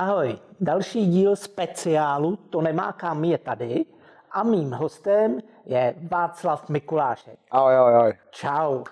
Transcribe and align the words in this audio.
Ahoj, 0.00 0.38
další 0.60 1.06
díl 1.06 1.36
speciálu 1.36 2.36
To 2.36 2.60
nemá 2.60 2.92
kam 2.92 3.24
je 3.24 3.38
tady 3.38 3.84
a 4.32 4.42
mým 4.42 4.72
hostem 4.72 5.40
je 5.66 5.94
Václav 6.10 6.68
Mikulášek. 6.68 7.38
Ahoj, 7.50 7.76
ahoj, 7.76 7.94
ahoj. 7.94 8.12
Čau. 8.30 8.84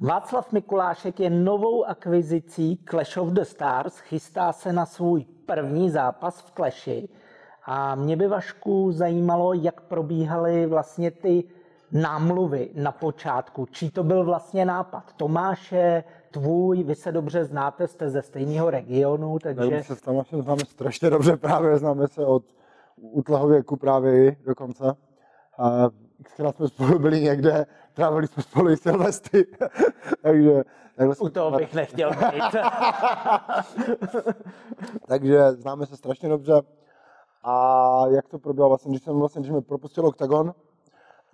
Václav 0.00 0.52
Mikulášek 0.52 1.20
je 1.20 1.30
novou 1.30 1.84
akvizicí 1.84 2.84
Clash 2.90 3.16
of 3.16 3.28
the 3.28 3.42
Stars, 3.42 3.98
chystá 3.98 4.52
se 4.52 4.72
na 4.72 4.86
svůj 4.86 5.24
první 5.46 5.90
zápas 5.90 6.40
v 6.40 6.50
Clashi 6.50 7.08
a 7.64 7.94
mě 7.94 8.16
by 8.16 8.28
Vašku 8.28 8.92
zajímalo, 8.92 9.52
jak 9.52 9.80
probíhaly 9.80 10.66
vlastně 10.66 11.10
ty 11.10 11.44
námluvy 11.92 12.70
na 12.74 12.92
počátku. 12.92 13.66
Čí 13.66 13.90
to 13.90 14.04
byl 14.04 14.24
vlastně 14.24 14.64
nápad? 14.64 15.12
Tomáše, 15.16 16.04
tvůj, 16.30 16.82
vy 16.82 16.94
se 16.94 17.12
dobře 17.12 17.44
znáte, 17.44 17.88
jste 17.88 18.10
ze 18.10 18.22
stejného 18.22 18.70
regionu, 18.70 19.38
takže... 19.38 19.70
My 19.70 19.82
se 19.82 19.96
s 19.96 20.00
Tomášem 20.00 20.42
známe 20.42 20.64
strašně 20.64 21.10
dobře, 21.10 21.36
právě 21.36 21.78
známe 21.78 22.08
se 22.08 22.26
od 22.26 22.44
útleho 23.00 23.48
věku 23.48 23.76
právě 23.76 24.26
i 24.26 24.36
dokonce. 24.44 24.94
A 25.58 25.88
xkrát 26.22 26.56
jsme 26.56 26.68
spolu 26.68 26.98
byli 26.98 27.20
někde, 27.20 27.66
trávili 27.94 28.26
jsme 28.26 28.42
spolu 28.42 28.70
i 28.70 28.76
Silvestry, 28.76 29.46
takže... 30.22 30.62
Takhle 30.96 31.16
U 31.16 31.28
toho 31.28 31.50
bych 31.50 31.74
nechtěl 31.74 32.10
být. 32.10 32.56
takže 35.06 35.52
známe 35.52 35.86
se 35.86 35.96
strašně 35.96 36.28
dobře. 36.28 36.62
A 37.44 38.02
jak 38.08 38.28
to 38.28 38.38
proběhlo 38.38 38.68
vlastně, 38.68 38.90
když 38.90 39.02
jsem 39.02 39.18
vlastně, 39.18 39.40
když 39.40 39.52
mi 39.52 39.62
propustil 39.62 40.06
OKTAGON, 40.06 40.54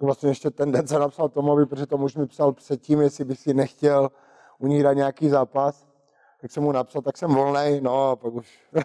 vlastně 0.00 0.28
ještě 0.28 0.50
ten 0.50 0.72
den 0.72 0.86
se 0.86 0.98
napsal 0.98 1.28
Tomovi, 1.28 1.66
protože 1.66 1.86
Tom 1.86 2.02
už 2.02 2.16
mi 2.16 2.26
psal 2.26 2.52
předtím, 2.52 3.00
jestli 3.00 3.24
bych 3.24 3.38
si 3.38 3.54
nechtěl 3.54 4.10
u 4.58 4.66
nich 4.66 4.82
dát 4.82 4.92
nějaký 4.92 5.28
zápas, 5.28 5.86
tak 6.40 6.50
jsem 6.50 6.62
mu 6.62 6.72
napsal, 6.72 7.02
tak 7.02 7.16
jsem 7.16 7.34
volný, 7.34 7.80
no 7.80 8.10
a 8.10 8.16
pak 8.16 8.34
už. 8.34 8.60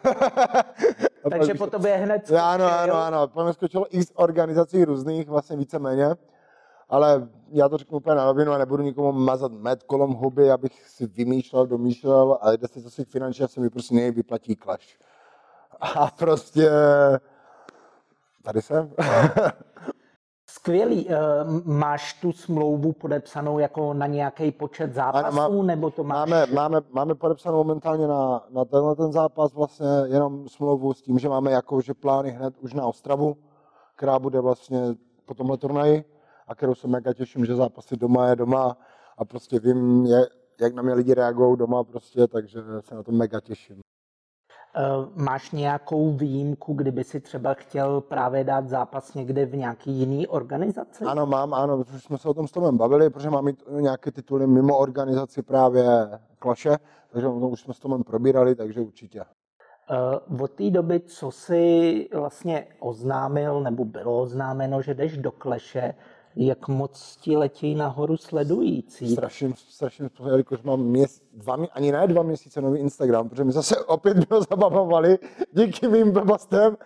a 1.23 1.29
Takže 1.29 1.53
po 1.53 1.67
tobě 1.67 1.95
hned 1.95 2.27
skočil, 2.27 2.43
Ano, 2.43 2.66
ano, 2.66 2.93
ano, 2.95 3.27
po 3.27 3.43
mě 3.43 3.53
skočilo 3.53 3.86
x 3.89 4.11
organizací 4.16 4.86
různých, 4.86 5.30
vlastně 5.30 5.58
víceméně, 5.58 6.16
ale 6.89 7.27
já 7.52 7.69
to 7.69 7.77
řeknu 7.77 7.97
úplně 7.97 8.16
na 8.16 8.25
rovinu 8.25 8.52
a 8.52 8.58
nebudu 8.58 8.83
nikomu 8.83 9.11
mazat 9.11 9.52
med 9.52 9.83
kolem 9.83 10.09
huby, 10.09 10.52
abych 10.52 10.89
si 10.89 11.08
vymýšlel, 11.08 11.67
domýšlel 11.67 12.38
a 12.41 12.52
jde 12.52 12.67
si 12.67 12.83
to 12.83 12.89
si 12.89 13.05
finančně 13.05 13.47
se 13.47 13.59
mi 13.59 13.69
prostě 13.69 13.95
nejvyplatí 13.95 14.55
klaš. 14.55 14.99
A 15.81 16.11
prostě 16.11 16.69
tady 18.43 18.61
jsem. 18.61 18.93
Skvělý. 20.62 21.09
Eh, 21.09 21.16
máš 21.66 22.14
tu 22.14 22.31
smlouvu 22.31 22.94
podepsanou 22.94 23.59
jako 23.59 23.94
na 23.94 24.08
nějaký 24.08 24.52
počet 24.52 24.94
zápasů, 24.94 25.58
má, 25.58 25.64
nebo 25.64 25.90
to 25.90 26.04
máš? 26.04 26.30
Máme, 26.30 26.45
máme, 26.54 26.81
máme 26.92 27.16
podepsanou 27.16 27.58
momentálně 27.58 28.08
na, 28.08 28.45
na 28.50 28.66
tenhle 28.66 28.95
ten 28.95 29.12
zápas 29.12 29.54
vlastně 29.54 29.88
jenom 30.06 30.50
smlouvu 30.50 30.94
s 30.94 31.02
tím, 31.02 31.20
že 31.20 31.30
máme 31.30 31.52
jako, 31.52 31.82
že 31.82 31.94
plány 31.94 32.32
hned 32.32 32.58
už 32.59 32.73
na 32.73 32.86
Ostravu, 32.86 33.38
která 33.95 34.20
bude 34.20 34.42
vlastně 34.42 34.82
po 35.26 35.34
tomhle 35.34 35.58
turnaji 35.58 36.04
a 36.48 36.56
kterou 36.56 36.76
se 36.76 36.88
mega 36.88 37.14
těším, 37.14 37.45
že 37.45 37.56
zápasy 37.56 37.98
doma 37.98 38.28
je 38.28 38.36
doma 38.36 38.78
a 39.17 39.26
prostě 39.26 39.59
vím, 39.59 40.06
jak 40.62 40.73
na 40.73 40.82
mě 40.82 40.94
lidi 40.94 41.14
reagují 41.14 41.58
doma 41.58 41.84
prostě, 41.84 42.28
takže 42.28 42.59
se 42.80 42.95
na 42.95 43.04
to 43.04 43.12
mega 43.12 43.39
těším. 43.39 43.82
Eh, 44.75 44.81
máš 45.16 45.52
nějakou 45.52 46.11
výjimku, 46.11 46.73
kdyby 46.73 47.03
si 47.03 47.19
třeba 47.19 47.53
chtěl 47.53 48.02
právě 48.02 48.44
dát 48.44 48.69
zápas 48.69 49.14
někde 49.14 49.45
v 49.45 49.55
nějaký 49.55 49.91
jiný 49.91 50.27
organizaci? 50.27 51.03
Ano, 51.05 51.25
mám, 51.25 51.53
ano, 51.53 51.77
už 51.77 52.03
jsme 52.03 52.17
se 52.17 52.30
o 52.30 52.33
tom 52.33 52.47
s 52.47 52.52
Tomem 52.52 52.77
bavili, 52.77 53.09
protože 53.09 53.30
mám 53.30 53.49
nějaké 53.69 54.11
tituly 54.11 54.47
mimo 54.47 54.77
organizaci 54.77 55.42
právě 55.42 55.86
Klaše, 56.39 56.77
takže 57.11 57.27
to 57.27 57.33
už 57.33 57.61
jsme 57.61 57.73
s 57.73 57.80
Tomem 57.80 58.03
probírali, 58.03 58.55
takže 58.55 58.81
určitě. 58.81 59.22
Uh, 60.31 60.42
od 60.42 60.52
té 60.52 60.69
doby, 60.69 60.99
co 60.99 61.31
jsi 61.31 62.09
vlastně 62.14 62.67
oznámil, 62.80 63.61
nebo 63.61 63.86
bylo 63.86 64.22
oznámeno, 64.22 64.81
že 64.81 64.94
jdeš 64.94 65.17
do 65.17 65.31
Kleše, 65.31 65.94
jak 66.35 66.67
moc 66.67 67.17
ti 67.21 67.37
letí 67.37 67.75
nahoru 67.75 68.17
sledující. 68.17 69.11
Strašně, 69.11 69.53
strašně, 69.55 70.09
jelikož 70.25 70.61
mám 70.61 70.80
měs, 70.80 71.21
dva, 71.33 71.58
ani 71.71 71.92
ne 71.92 72.08
dva 72.08 72.23
měsíce 72.23 72.61
nový 72.61 72.80
Instagram, 72.80 73.30
protože 73.30 73.43
my 73.43 73.52
zase 73.52 73.77
opět 73.86 74.27
bylo 74.27 74.41
zabavovali 74.49 75.20
díky 75.52 75.87
mým 75.87 76.11
blbostem 76.11 76.77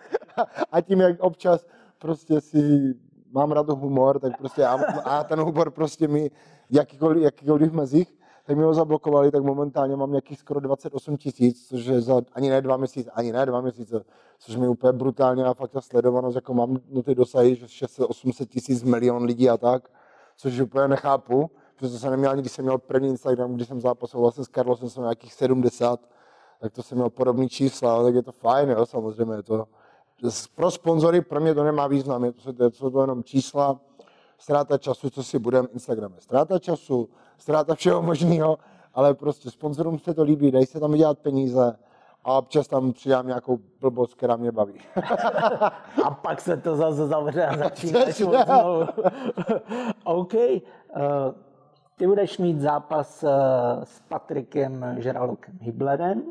a 0.72 0.80
tím, 0.80 1.00
jak 1.00 1.20
občas 1.20 1.66
prostě 1.98 2.40
si 2.40 2.94
mám 3.32 3.52
rád 3.52 3.68
humor, 3.68 4.18
tak 4.18 4.38
prostě 4.38 4.66
a, 4.66 4.74
a 5.04 5.24
ten 5.24 5.40
humor 5.40 5.70
prostě 5.70 6.08
mi 6.08 6.30
jakýkoliv, 6.70 7.22
jakýkoliv 7.22 7.72
mezích, 7.72 8.15
tak 8.46 8.56
mi 8.56 8.62
ho 8.62 8.74
zablokovali, 8.74 9.30
tak 9.30 9.42
momentálně 9.42 9.96
mám 9.96 10.10
nějakých 10.10 10.38
skoro 10.38 10.60
28 10.60 11.16
tisíc, 11.16 11.68
což 11.68 11.84
je 11.84 12.00
za 12.00 12.22
ani 12.32 12.50
ne 12.50 12.62
dva 12.62 12.76
měsíce, 12.76 13.10
ani 13.10 13.32
ne 13.32 13.46
dva 13.46 13.60
měsíce, 13.60 14.04
což 14.38 14.56
mi 14.56 14.68
úplně 14.68 14.92
brutálně 14.92 15.44
a 15.44 15.54
fakt 15.54 15.70
ta 15.70 15.80
sledovanost, 15.80 16.34
jako 16.34 16.54
mám 16.54 16.76
no 16.90 17.02
ty 17.02 17.14
dosahy, 17.14 17.54
že 17.54 17.66
600-800 17.66 18.46
tisíc 18.46 18.82
milion 18.82 19.24
lidí 19.24 19.50
a 19.50 19.56
tak, 19.56 19.88
což 20.36 20.60
úplně 20.60 20.88
nechápu, 20.88 21.50
protože 21.76 21.92
to 21.92 21.98
jsem 21.98 22.10
neměl 22.10 22.30
ani, 22.30 22.42
když 22.42 22.52
jsem 22.52 22.64
měl 22.64 22.78
první 22.78 23.08
Instagram, 23.08 23.54
když 23.54 23.68
jsem 23.68 23.80
zápasoval 23.80 24.22
vlastně 24.22 24.44
s 24.44 24.48
Carlosem, 24.48 24.90
jsem 24.90 25.02
nějakých 25.02 25.32
70, 25.32 26.00
tak 26.60 26.72
to 26.72 26.82
jsem 26.82 26.98
měl 26.98 27.10
podobný 27.10 27.48
čísla, 27.48 28.02
tak 28.02 28.14
je 28.14 28.22
to 28.22 28.32
fajn, 28.32 28.70
jo, 28.70 28.86
samozřejmě, 28.86 29.34
je 29.34 29.42
to, 29.42 29.66
pro 30.54 30.70
sponzory 30.70 31.20
pro 31.20 31.40
mě 31.40 31.54
to 31.54 31.64
nemá 31.64 31.86
význam, 31.86 32.24
je 32.24 32.32
to, 32.32 32.70
to, 32.70 32.90
to 32.90 33.00
jenom 33.00 33.24
čísla, 33.24 33.80
ztráta 34.38 34.78
času, 34.78 35.10
co 35.10 35.22
si 35.22 35.38
budeme, 35.38 35.68
Instagram 35.72 36.12
je 36.14 36.20
ztráta 36.20 36.58
času, 36.58 37.08
ztráta 37.38 37.74
všeho 37.74 38.02
možného, 38.02 38.58
ale 38.94 39.14
prostě 39.14 39.50
sponzorům 39.50 39.98
se 39.98 40.14
to 40.14 40.22
líbí, 40.22 40.50
dají 40.50 40.66
se 40.66 40.80
tam 40.80 40.92
vydělat 40.92 41.18
peníze 41.18 41.76
a 42.24 42.38
občas 42.38 42.68
tam 42.68 42.92
přidám 42.92 43.26
nějakou 43.26 43.58
blbost, 43.80 44.14
která 44.14 44.36
mě 44.36 44.52
baví. 44.52 44.80
a 46.04 46.10
pak 46.10 46.40
se 46.40 46.56
to 46.56 46.76
zase 46.76 47.06
zavře 47.06 47.46
a 47.46 47.56
začínáš 47.56 48.14
znovu. 48.16 48.86
OK. 50.04 50.34
Uh, 50.34 50.50
ty 51.96 52.06
budeš 52.06 52.38
mít 52.38 52.60
zápas 52.60 53.22
uh, 53.22 53.30
s 53.84 54.00
Patrikem 54.00 54.96
Žralokem 54.98 55.58
Hiblerem 55.60 56.22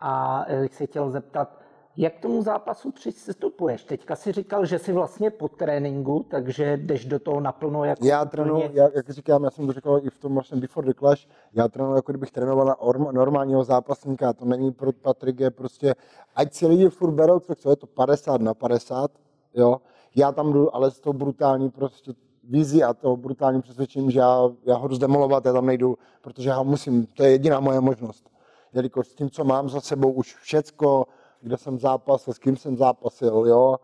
a 0.00 0.44
bych 0.60 0.74
se 0.74 0.86
chtěl 0.86 1.10
zeptat, 1.10 1.58
jak 1.96 2.18
tomu 2.18 2.42
zápasu 2.42 2.90
přistupuješ? 2.90 3.84
Teďka 3.84 4.16
si 4.16 4.32
říkal, 4.32 4.66
že 4.66 4.78
jsi 4.78 4.92
vlastně 4.92 5.30
po 5.30 5.48
tréninku, 5.48 6.26
takže 6.30 6.76
jdeš 6.76 7.04
do 7.04 7.18
toho 7.18 7.40
naplno. 7.40 7.84
Jako 7.84 8.06
já 8.06 8.24
trénuji, 8.24 8.70
já, 8.72 8.88
jak 8.94 9.10
říkám, 9.10 9.44
já 9.44 9.50
jsem 9.50 9.66
to 9.66 9.72
říkal 9.72 10.00
i 10.02 10.10
v 10.10 10.18
tom 10.18 10.34
vlastně 10.34 10.60
Before 10.60 10.86
the 10.86 10.94
Clash, 10.98 11.26
já 11.52 11.68
trénuji, 11.68 11.94
jako 11.94 12.12
kdybych 12.12 12.30
trénoval 12.30 12.66
na 12.66 12.76
normálního 13.12 13.64
zápasníka, 13.64 14.32
to 14.32 14.44
není 14.44 14.72
pro 14.72 14.92
Patrik, 14.92 15.40
je 15.40 15.50
prostě, 15.50 15.94
ať 16.36 16.54
si 16.54 16.66
lidi 16.66 16.88
furt 16.88 17.12
berou, 17.12 17.40
co 17.40 17.70
je 17.70 17.76
to 17.76 17.86
50 17.86 18.40
na 18.40 18.54
50, 18.54 19.10
jo, 19.54 19.80
já 20.16 20.32
tam 20.32 20.52
jdu, 20.52 20.76
ale 20.76 20.90
z 20.90 21.00
toho 21.00 21.12
brutální 21.12 21.70
prostě 21.70 22.12
vizi 22.44 22.82
a 22.82 22.94
toho 22.94 23.16
brutální 23.16 23.62
přesvědčím, 23.62 24.10
že 24.10 24.18
já, 24.18 24.50
já 24.64 24.76
ho 24.76 24.88
jdu 24.88 24.94
zdemolovat, 24.94 25.46
já 25.46 25.52
tam 25.52 25.66
nejdu, 25.66 25.98
protože 26.20 26.48
já 26.48 26.62
musím, 26.62 27.06
to 27.06 27.22
je 27.22 27.30
jediná 27.30 27.60
moje 27.60 27.80
možnost. 27.80 28.30
Jelikož 28.72 29.08
s 29.08 29.14
tím, 29.14 29.30
co 29.30 29.44
mám 29.44 29.68
za 29.68 29.80
sebou 29.80 30.12
už 30.12 30.34
všecko, 30.34 31.06
kde 31.42 31.56
jsem 31.56 31.78
zápasil, 31.78 32.34
s 32.34 32.38
kým 32.38 32.56
jsem 32.56 32.76
zápasil, 32.76 33.44
jo. 33.46 33.76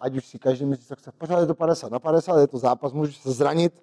Ať 0.00 0.16
už 0.16 0.26
si 0.26 0.38
každý 0.38 0.64
myslí, 0.64 0.86
co 0.86 0.96
chce. 0.96 1.12
Pořád 1.18 1.40
je 1.40 1.46
to 1.46 1.54
50 1.54 1.92
na 1.92 1.98
50, 1.98 2.38
je 2.38 2.46
to 2.46 2.58
zápas, 2.58 2.92
můžu 2.92 3.12
se 3.12 3.32
zranit, 3.32 3.82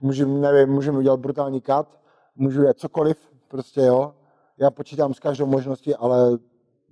můžu, 0.00 0.40
nevím, 0.40 0.74
můžeme 0.74 0.98
udělat 0.98 1.20
brutální 1.20 1.60
kat, 1.60 2.00
můžu 2.36 2.62
je 2.62 2.74
cokoliv, 2.74 3.18
prostě 3.48 3.80
jo. 3.80 4.14
Já 4.58 4.70
počítám 4.70 5.14
s 5.14 5.20
každou 5.20 5.46
možností, 5.46 5.94
ale 5.94 6.38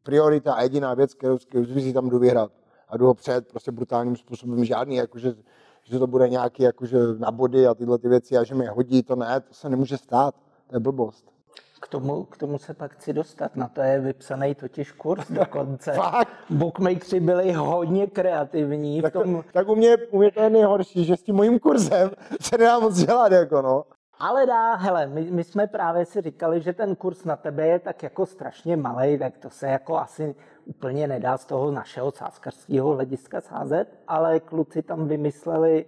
priorita 0.03 0.55
a 0.55 0.63
jediná 0.63 0.95
věc, 0.95 1.15
kterou, 1.15 1.39
kterou 1.39 1.65
si 1.65 1.93
tam 1.93 2.09
jdu 2.09 2.19
vyhrát 2.19 2.53
a 2.89 2.97
jdu 2.97 3.07
ho 3.07 3.15
před 3.15 3.49
prostě 3.49 3.73
brutálním 3.73 4.17
způsobem, 4.17 4.65
žádný, 4.65 4.97
jakože, 4.97 5.35
že 5.83 5.99
to 5.99 6.07
bude 6.07 6.29
nějaký 6.29 6.63
jakože 6.63 6.99
na 7.19 7.31
body 7.31 7.67
a 7.67 7.75
tyhle 7.75 7.99
ty 7.99 8.09
věci 8.09 8.37
a 8.37 8.45
že 8.45 8.55
mi 8.55 8.67
hodí, 8.67 9.03
to 9.03 9.17
ne, 9.17 9.41
to 9.41 9.55
se 9.55 9.69
nemůže 9.69 9.97
stát, 9.97 10.35
to 10.67 10.77
je 10.77 10.81
blbost. 10.81 11.38
K 11.81 11.89
tomu, 11.89 12.25
k 12.25 12.37
tomu 12.37 12.59
se 12.59 12.75
pak 12.75 12.93
chci 12.93 13.13
dostat. 13.13 13.57
Na 13.57 13.69
to 13.69 13.81
je 13.81 14.01
vypsaný 14.01 14.55
totiž 14.55 14.93
kurz 14.93 15.31
dokonce. 15.31 15.93
Fakt? 15.93 16.29
Bookmakeři 16.51 17.21
byli 17.21 17.53
hodně 17.53 18.07
kreativní. 18.07 19.03
Tak, 19.03 19.15
v 19.15 19.23
tom... 19.23 19.45
tak 19.53 19.69
u, 19.69 19.75
mě, 19.75 19.97
u 19.97 20.19
mě 20.19 20.31
to 20.31 20.43
je 20.43 20.51
nejhorší, 20.51 21.05
že 21.05 21.17
s 21.17 21.23
tím 21.23 21.35
mojím 21.35 21.59
kurzem 21.59 22.11
se 22.41 22.59
nedá 22.59 22.79
moc 22.79 22.99
dělat. 22.99 23.33
Jako 23.33 23.63
no. 23.63 23.85
Ale 24.19 24.47
dá, 24.47 24.75
hele, 24.75 25.07
my, 25.07 25.31
my 25.31 25.45
jsme 25.45 25.67
právě 25.67 26.05
si 26.05 26.23
říkali, 26.23 26.61
že 26.61 26.73
ten 26.73 26.97
kurz 26.97 27.25
na 27.25 27.37
tebe 27.37 27.67
je 27.67 27.79
tak 27.79 28.03
jako 28.03 28.27
strašně 28.27 28.77
malý, 28.77 29.19
tak 29.19 29.39
to 29.39 29.51
se 29.51 29.67
jako 29.67 29.99
asi 29.99 30.35
úplně 30.65 31.09
nedá 31.09 31.39
z 31.39 31.45
toho 31.45 31.71
našeho 31.71 32.13
sáskařského 32.13 32.95
hlediska 32.95 33.41
sázet, 33.41 33.87
ale 34.09 34.41
kluci 34.41 34.83
tam 34.83 35.09
vymysleli, 35.09 35.87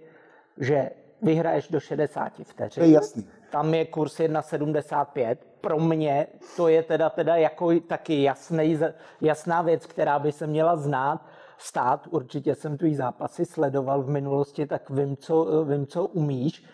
že 0.57 0.89
vyhraješ 1.21 1.67
do 1.67 1.79
60 1.79 2.33
vteřin. 2.43 2.83
To 2.83 2.87
je 2.89 2.93
jasný. 2.93 3.27
Tam 3.51 3.73
je 3.73 3.85
kurz 3.85 4.19
1,75 4.19 5.35
pro 5.61 5.79
mě 5.79 6.27
to 6.57 6.67
je 6.67 6.83
teda, 6.83 7.09
teda 7.09 7.35
jako 7.35 7.79
taky 7.79 8.23
jasný, 8.23 8.79
jasná 9.21 9.61
věc, 9.61 9.85
která 9.85 10.19
by 10.19 10.31
se 10.31 10.47
měla 10.47 10.75
znát, 10.75 11.25
stát. 11.57 12.07
Určitě 12.09 12.55
jsem 12.55 12.77
tvý 12.77 12.95
zápasy 12.95 13.45
sledoval 13.45 14.03
v 14.03 14.09
minulosti, 14.09 14.65
tak 14.65 14.89
vím, 14.89 15.17
co, 15.17 15.65
vím, 15.65 15.87
co 15.87 16.05
umíš. 16.05 16.65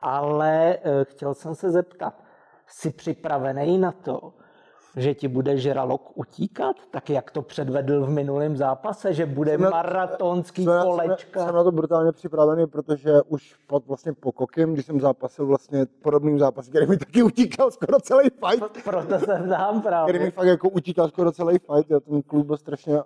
Ale 0.00 0.78
eh, 0.82 1.04
chtěl 1.04 1.34
jsem 1.34 1.54
se 1.54 1.70
zeptat, 1.70 2.14
jsi 2.66 2.90
připravený 2.90 3.78
na 3.78 3.92
to, 3.92 4.32
Že 4.96 5.14
ti 5.14 5.28
bude 5.28 5.56
žralok 5.56 6.10
utíkat, 6.14 6.76
tak 6.90 7.10
jak 7.10 7.30
to 7.30 7.42
předvedl 7.42 8.06
v 8.06 8.10
minulém 8.10 8.56
zápase, 8.56 9.14
že 9.14 9.26
bude 9.26 9.50
Jsem 9.52 9.60
na- 9.60 9.70
maratonský 9.70 10.64
Jsem 10.64 10.74
na- 10.74 10.82
kolečka. 10.84 11.46
Jsem 11.46 11.54
na 11.54 11.64
to 11.64 11.72
brutálně 11.72 12.12
připravený, 12.12 12.66
protože 12.66 13.12
už 13.28 13.54
pod, 13.66 13.86
vlastně 13.86 14.12
po 14.12 14.32
Kokim, 14.32 14.74
když 14.74 14.86
jsem 14.86 15.00
zápasil 15.00 15.46
vlastně 15.46 15.86
podobným 16.02 16.38
zápasem, 16.38 16.70
který 16.70 16.86
mi 16.86 16.96
taky 16.96 17.22
utíkal 17.22 17.70
skoro 17.70 18.00
celý 18.00 18.28
fight, 18.30 18.84
Proto 18.84 19.18
se 19.18 19.42
dám 19.48 19.80
který 19.80 20.18
mi 20.18 20.18
právě. 20.18 20.30
fakt 20.30 20.46
jako 20.46 20.68
utíkal 20.68 21.08
skoro 21.08 21.32
celý 21.32 21.58
fight, 21.58 21.90
jo, 21.90 22.00
ten 22.00 22.22
kluk 22.22 22.46
byl 22.46 22.56
strašně, 22.56 22.98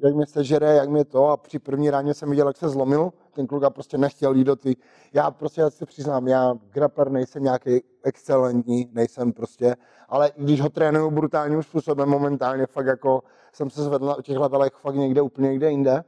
jak 0.00 0.14
mě 0.14 0.26
sežere, 0.26 0.74
jak 0.74 0.88
mě 0.88 1.04
to 1.04 1.28
a 1.28 1.36
při 1.36 1.58
první 1.58 1.90
ráně 1.90 2.14
jsem 2.14 2.30
viděl, 2.30 2.46
jak 2.46 2.56
se 2.56 2.68
zlomil, 2.68 3.12
ten 3.32 3.46
kluk 3.46 3.62
a 3.64 3.70
prostě 3.70 3.98
nechtěl 3.98 4.34
jít 4.34 4.44
do 4.44 4.56
ty, 4.56 4.76
já 5.12 5.30
prostě, 5.30 5.60
já 5.60 5.70
si 5.70 5.86
přiznám, 5.86 6.28
já 6.28 6.54
grappler 6.72 7.10
nejsem 7.10 7.42
nějaký 7.42 7.80
excelentní, 8.06 8.88
nejsem 8.92 9.32
prostě, 9.32 9.76
ale 10.08 10.28
i 10.28 10.42
když 10.42 10.60
ho 10.60 10.68
trénuju 10.68 11.10
brutálním 11.10 11.62
způsobem 11.62 12.08
momentálně, 12.08 12.66
fakt 12.66 12.86
jako 12.86 13.22
jsem 13.52 13.70
se 13.70 13.82
zvedl 13.82 14.06
na 14.06 14.16
těch 14.22 14.36
levelech 14.36 14.72
fakt 14.72 14.94
někde 14.94 15.22
úplně 15.22 15.48
někde 15.48 15.70
jinde, 15.70 16.04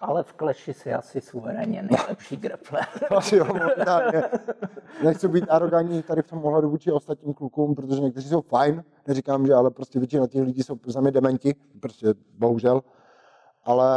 Ale 0.00 0.22
v 0.22 0.32
kleši 0.32 0.74
si 0.74 0.94
asi 0.94 1.20
suverénně 1.20 1.82
nejlepší 1.90 2.36
grappler. 2.36 2.86
Asi 3.16 3.36
jo, 3.40 3.44
momentálně. 3.44 4.22
Nechci 5.04 5.28
být 5.28 5.44
arrogantní 5.48 6.02
tady 6.02 6.22
v 6.22 6.26
tom 6.26 6.44
ohledu 6.44 6.70
vůči 6.70 6.92
ostatním 6.92 7.34
klukům, 7.34 7.74
protože 7.74 8.00
někteří 8.00 8.28
jsou 8.28 8.40
fajn, 8.40 8.84
neříkám, 9.06 9.46
že, 9.46 9.54
ale 9.54 9.70
prostě 9.70 9.98
většina 9.98 10.26
těch 10.26 10.42
lidí 10.42 10.62
jsou 10.62 10.76
za 10.86 11.00
mě 11.00 11.10
dementi, 11.10 11.54
prostě 11.80 12.14
bohužel. 12.38 12.82
Ale 13.64 13.88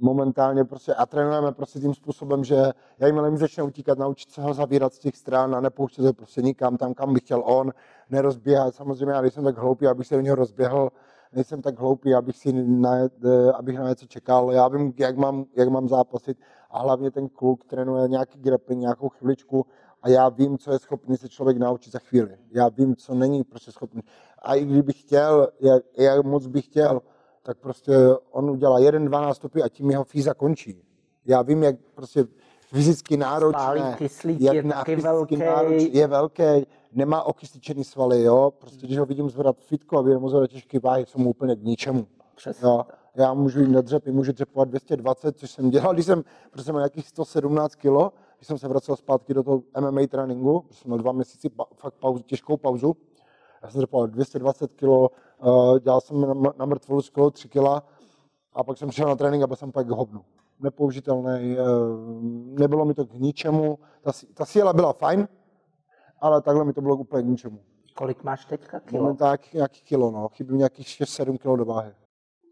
momentálně 0.00 0.64
prostě 0.64 0.94
a 0.94 1.06
trénujeme 1.06 1.52
prostě 1.52 1.80
tím 1.80 1.94
způsobem, 1.94 2.44
že 2.44 2.56
jakmile 2.98 3.30
mi 3.30 3.36
začne 3.36 3.62
utíkat, 3.62 3.98
naučit 3.98 4.30
se 4.30 4.42
ho 4.42 4.54
zavírat 4.54 4.94
z 4.94 4.98
těch 4.98 5.16
stran 5.16 5.54
a 5.54 5.60
nepouštět 5.60 6.04
ho 6.04 6.12
prostě 6.12 6.42
nikam 6.42 6.76
tam, 6.76 6.94
kam 6.94 7.14
by 7.14 7.20
chtěl 7.20 7.42
on, 7.46 7.72
nerozbíhat. 8.10 8.74
Samozřejmě 8.74 9.14
já 9.14 9.20
nejsem 9.20 9.44
tak 9.44 9.58
hloupý, 9.58 9.86
abych 9.86 10.06
se 10.06 10.14
do 10.14 10.20
něho 10.20 10.36
rozběhl, 10.36 10.90
nejsem 11.32 11.62
tak 11.62 11.78
hloupý, 11.78 12.14
abych 12.14 12.36
si 12.36 12.52
na, 12.52 12.96
eh, 12.98 13.52
abych 13.52 13.78
na 13.78 13.88
něco 13.88 14.06
čekal. 14.06 14.52
Já 14.52 14.68
vím, 14.68 14.92
jak 14.98 15.16
mám, 15.16 15.44
jak 15.56 15.68
mám 15.68 15.88
zápasit 15.88 16.38
a 16.70 16.78
hlavně 16.78 17.10
ten 17.10 17.28
kluk 17.28 17.64
trénuje 17.64 18.08
nějaký 18.08 18.38
grappling, 18.38 18.80
nějakou 18.80 19.08
chviličku 19.08 19.66
a 20.02 20.08
já 20.08 20.28
vím, 20.28 20.58
co 20.58 20.72
je 20.72 20.78
schopný 20.78 21.16
se 21.16 21.28
člověk 21.28 21.58
naučit 21.58 21.92
za 21.92 21.98
chvíli. 21.98 22.38
Já 22.50 22.68
vím, 22.68 22.96
co 22.96 23.14
není 23.14 23.44
prostě 23.44 23.72
schopný. 23.72 24.02
A 24.38 24.54
i 24.54 24.64
kdybych 24.64 25.00
chtěl, 25.00 25.48
jak, 25.60 25.82
jak 25.98 26.24
moc 26.24 26.46
bych 26.46 26.64
chtěl, 26.64 27.00
tak 27.42 27.58
prostě 27.58 27.92
on 28.30 28.50
udělá 28.50 28.78
jeden, 28.78 29.04
dva 29.04 29.20
nástupy 29.20 29.62
a 29.62 29.68
tím 29.68 29.90
jeho 29.90 30.04
fíza 30.04 30.34
končí. 30.34 30.82
Já 31.24 31.42
vím, 31.42 31.62
jak 31.62 31.76
prostě 31.94 32.24
fyzicky 32.60 33.16
náročné, 33.16 33.94
kyslík, 33.98 34.40
jak 34.40 34.54
je 34.54 34.62
na 34.62 34.84
velký. 35.02 35.36
nároč- 35.36 35.90
je 35.92 36.06
velký, 36.06 36.42
nemá 36.92 37.22
okysličený 37.22 37.84
svaly, 37.84 38.22
jo, 38.22 38.52
prostě 38.58 38.86
když 38.86 38.98
ho 38.98 39.06
vidím 39.06 39.30
zvedat 39.30 39.56
fitko 39.60 39.98
a 39.98 40.02
vidím 40.02 40.20
ho 40.20 40.28
zvedat 40.28 40.50
těžký 40.50 40.78
váhy, 40.78 41.04
jsou 41.06 41.18
mu 41.18 41.30
úplně 41.30 41.56
k 41.56 41.62
ničemu. 41.62 42.06
Přesně. 42.34 42.68
Jo, 42.68 42.82
já 43.14 43.34
můžu 43.34 43.60
jít 43.60 43.70
na 43.70 43.80
dřepy, 43.80 44.12
můžu 44.12 44.32
dřepovat 44.32 44.68
220, 44.68 45.38
což 45.38 45.50
jsem 45.50 45.70
dělal, 45.70 45.94
když 45.94 46.06
jsem, 46.06 46.22
protože 46.50 46.64
jsem 46.64 46.74
měl 46.74 46.80
nějakých 46.80 47.08
117 47.08 47.74
kilo, 47.74 48.12
když 48.36 48.46
jsem 48.46 48.58
se 48.58 48.68
vracel 48.68 48.96
zpátky 48.96 49.34
do 49.34 49.42
toho 49.42 49.62
MMA 49.80 50.06
tréninku, 50.06 50.60
protože 50.60 50.80
jsem 50.80 50.88
měl 50.90 50.98
dva 50.98 51.12
měsíce 51.12 51.48
pa, 51.48 51.64
fakt 51.74 51.94
pauzu, 51.94 52.22
těžkou 52.22 52.56
pauzu. 52.56 52.96
Já 53.62 53.70
jsem 53.70 53.78
dřepoval 53.78 54.06
220 54.06 54.72
kilo, 54.74 55.00
uh, 55.00 55.08
dělal 55.80 56.00
jsem 56.00 56.20
na, 56.58 56.66
mrtvolu 56.66 57.02
skoro 57.02 57.30
3 57.30 57.48
kila 57.48 57.82
a 58.52 58.64
pak 58.64 58.78
jsem 58.78 58.88
přišel 58.88 59.08
na 59.08 59.16
trénink 59.16 59.44
a 59.44 59.46
byl 59.46 59.56
jsem 59.56 59.72
pak 59.72 59.88
hovnu. 59.88 60.24
Nepoužitelný, 60.60 61.56
uh, 61.58 62.22
nebylo 62.58 62.84
mi 62.84 62.94
to 62.94 63.06
k 63.06 63.14
ničemu, 63.14 63.78
ta, 64.02 64.12
ta 64.34 64.44
síla 64.44 64.72
byla 64.72 64.92
fajn, 64.92 65.28
ale 66.20 66.42
takhle 66.42 66.64
mi 66.64 66.72
to 66.72 66.80
bylo 66.80 66.96
úplně 66.96 67.22
k 67.22 67.26
ničemu. 67.26 67.58
Kolik 67.94 68.24
máš 68.24 68.44
teďka 68.44 68.80
kilo? 68.80 69.02
Momentálně 69.02 69.38
nějaký 69.54 69.80
kilo, 69.80 70.10
no, 70.10 70.28
chybí 70.28 70.52
mi 70.52 70.58
nějakých 70.58 70.86
6-7 70.86 71.38
kilo 71.38 71.56
do 71.56 71.64
váhy. 71.64 71.92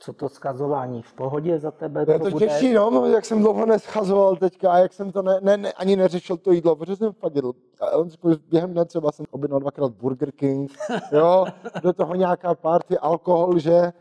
Co 0.02 0.12
to 0.12 0.28
skazování? 0.28 1.02
V 1.02 1.12
pohodě 1.12 1.58
za 1.58 1.70
tebe 1.70 2.06
To 2.06 2.12
je 2.12 2.18
to 2.18 2.30
bude? 2.30 2.46
těžší, 2.46 2.72
no, 2.72 3.06
jak 3.06 3.24
jsem 3.24 3.40
dlouho 3.40 3.66
neschazoval 3.66 4.36
teďka 4.36 4.72
a 4.72 4.78
jak 4.78 4.92
jsem 4.92 5.12
to 5.12 5.22
ne, 5.22 5.38
ne, 5.42 5.56
ne, 5.56 5.72
ani 5.72 5.96
neřešil 5.96 6.36
to 6.36 6.52
jídlo, 6.52 6.76
protože 6.76 6.96
jsem 6.96 7.12
fakt 7.12 7.34
jedl. 7.34 7.52
A 7.80 7.96
on 7.96 8.10
řekl, 8.10 8.30
že 8.30 8.36
během 8.48 8.72
dne 8.72 8.84
třeba 8.84 9.12
jsem 9.12 9.26
objednal 9.30 9.60
dvakrát 9.60 9.92
Burger 9.92 10.32
King, 10.32 10.72
jo, 11.12 11.46
do 11.82 11.92
toho 11.92 12.14
nějaká 12.14 12.54
party, 12.54 12.98
alkohol, 12.98 13.58
že, 13.58 13.92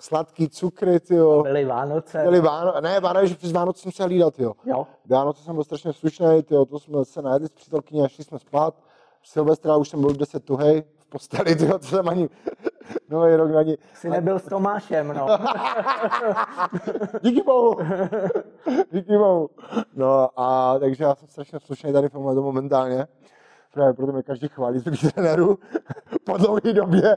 sladký 0.00 0.48
cukry, 0.48 0.98
jo. 1.10 1.42
Byly 1.42 1.64
Vánoce. 1.64 2.22
Byly 2.24 2.40
Váno, 2.40 2.80
ne, 2.80 3.00
Vánoce, 3.00 3.26
že 3.26 3.34
přes 3.34 3.52
Vánoce 3.52 3.82
jsem 3.82 3.92
se 3.92 4.04
hlídal, 4.04 4.30
jo. 4.38 4.52
Jo. 4.64 4.86
Vánoce 5.06 5.42
jsem 5.42 5.54
byl 5.54 5.64
strašně 5.64 5.92
slušný, 5.92 6.42
tyjo, 6.42 6.64
to 6.64 6.78
jsme 6.78 7.04
se 7.04 7.22
najedli 7.22 7.48
s 7.48 7.52
přítelkyní 7.52 8.02
a 8.04 8.08
šli 8.08 8.24
jsme 8.24 8.38
spát. 8.38 8.74
Silvestra 9.22 9.76
už 9.76 9.88
jsem 9.88 10.00
byl 10.00 10.12
10 10.12 10.44
tuhej 10.44 10.84
posteli, 11.14 11.56
tyjo, 11.56 11.78
to 11.78 11.86
jsem 11.86 12.08
ani, 12.08 12.28
nový 13.08 13.36
rok 13.36 13.54
ani, 13.54 13.78
Jsi 13.94 14.10
nebyl 14.10 14.38
s 14.38 14.44
Tomášem, 14.44 15.08
no. 15.08 15.26
Díky 17.22 17.42
bohu. 17.42 17.76
Díky 18.92 19.18
bohu. 19.18 19.50
No 19.94 20.40
a 20.40 20.78
takže 20.78 21.04
já 21.04 21.14
jsem 21.14 21.28
strašně 21.28 21.60
slušný 21.60 21.92
tady 21.92 22.08
v 22.08 22.12
tomhle 22.12 22.34
momentálně. 22.34 23.06
Právě 23.72 23.94
proto 23.94 24.12
mě 24.12 24.22
každý 24.22 24.48
chválí 24.48 24.78
z 24.78 25.12
trenérů 25.12 25.58
po 26.24 26.36
dlouhé 26.36 26.72
době. 26.72 27.16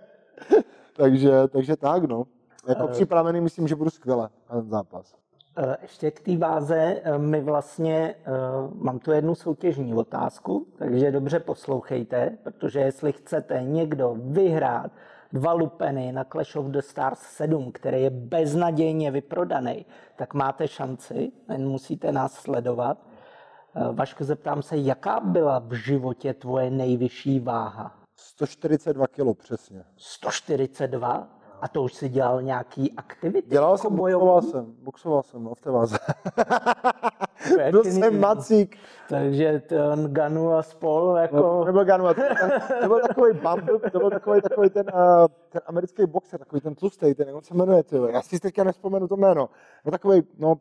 takže, 0.97 1.47
takže 1.47 1.75
tak, 1.75 2.03
no. 2.03 2.23
Jako 2.67 2.87
připravený 2.87 3.41
myslím, 3.41 3.67
že 3.67 3.75
budu 3.75 3.89
skvěle 3.89 4.29
na 4.49 4.61
ten 4.61 4.69
zápas. 4.69 5.15
Eh, 5.59 5.77
Ještě 5.81 6.11
k 6.11 6.19
té 6.19 6.37
váze, 6.37 7.01
eh, 7.03 7.17
my 7.17 7.41
vlastně, 7.41 8.15
eh, 8.25 8.31
mám 8.73 8.99
tu 8.99 9.11
jednu 9.11 9.35
soutěžní 9.35 9.93
otázku, 9.93 10.67
takže 10.77 11.11
dobře 11.11 11.39
poslouchejte, 11.39 12.37
protože 12.43 12.79
jestli 12.79 13.11
chcete 13.11 13.61
někdo 13.63 14.15
vyhrát 14.19 14.91
dva 15.33 15.53
lupeny 15.53 16.11
na 16.11 16.23
Clash 16.23 16.55
of 16.55 16.65
the 16.65 16.79
Stars 16.79 17.19
7, 17.19 17.71
který 17.71 18.01
je 18.01 18.09
beznadějně 18.09 19.11
vyprodaný, 19.11 19.85
tak 20.15 20.33
máte 20.33 20.67
šanci, 20.67 21.31
jen 21.51 21.69
musíte 21.69 22.11
nás 22.11 22.33
sledovat. 22.33 22.97
Vašku, 23.93 24.23
zeptám 24.23 24.61
se, 24.61 24.77
jaká 24.77 25.19
byla 25.19 25.59
v 25.59 25.73
životě 25.73 26.33
tvoje 26.33 26.71
nejvyšší 26.71 27.39
váha? 27.39 27.97
142 28.15 29.07
kilo 29.07 29.33
přesně. 29.33 29.83
142? 29.97 31.36
A 31.61 31.67
to 31.67 31.83
už 31.83 31.93
si 31.93 32.09
dělal 32.09 32.41
nějaký 32.41 32.93
aktivity? 32.97 33.49
Dělal 33.49 33.71
jako 33.71 33.77
jsem, 33.77 33.95
bojový? 33.95 34.25
boxoval 34.25 34.41
jsem, 34.41 34.75
boxoval 34.83 35.23
jsem, 35.23 35.43
no, 35.43 35.55
v 35.55 35.61
té 35.61 35.71
váze. 35.71 35.97
Byl 37.71 37.83
jsem 37.83 38.19
macík. 38.19 38.77
Takže 39.09 39.59
ten 39.59 40.13
Ganu 40.13 40.53
a 40.53 40.63
spol, 40.63 41.07
No, 41.07 41.17
jako... 41.17 41.65
nebyl 41.65 41.85
Ganu, 41.85 42.05
to, 42.07 42.21
to 42.81 42.87
byl 42.87 42.99
takový 43.07 43.33
bumble, 43.33 43.91
to 43.91 43.99
byl 43.99 44.09
takový, 44.09 44.41
takový 44.41 44.69
ten, 44.69 44.85
uh, 44.93 45.27
ten 45.49 45.61
americký 45.65 46.05
boxer, 46.05 46.39
takový 46.39 46.61
ten 46.61 46.75
tlustý, 46.75 47.13
ten, 47.15 47.27
jak 47.27 47.35
on 47.35 47.43
se 47.43 47.53
jmenuje, 47.53 47.83
ty, 47.83 47.95
já 48.11 48.21
si 48.21 48.39
teďka 48.39 48.63
nespomenu 48.63 49.07
to 49.07 49.17
jméno. 49.17 49.49
No 49.85 49.91
takový, 49.91 50.23
no, 50.37 50.55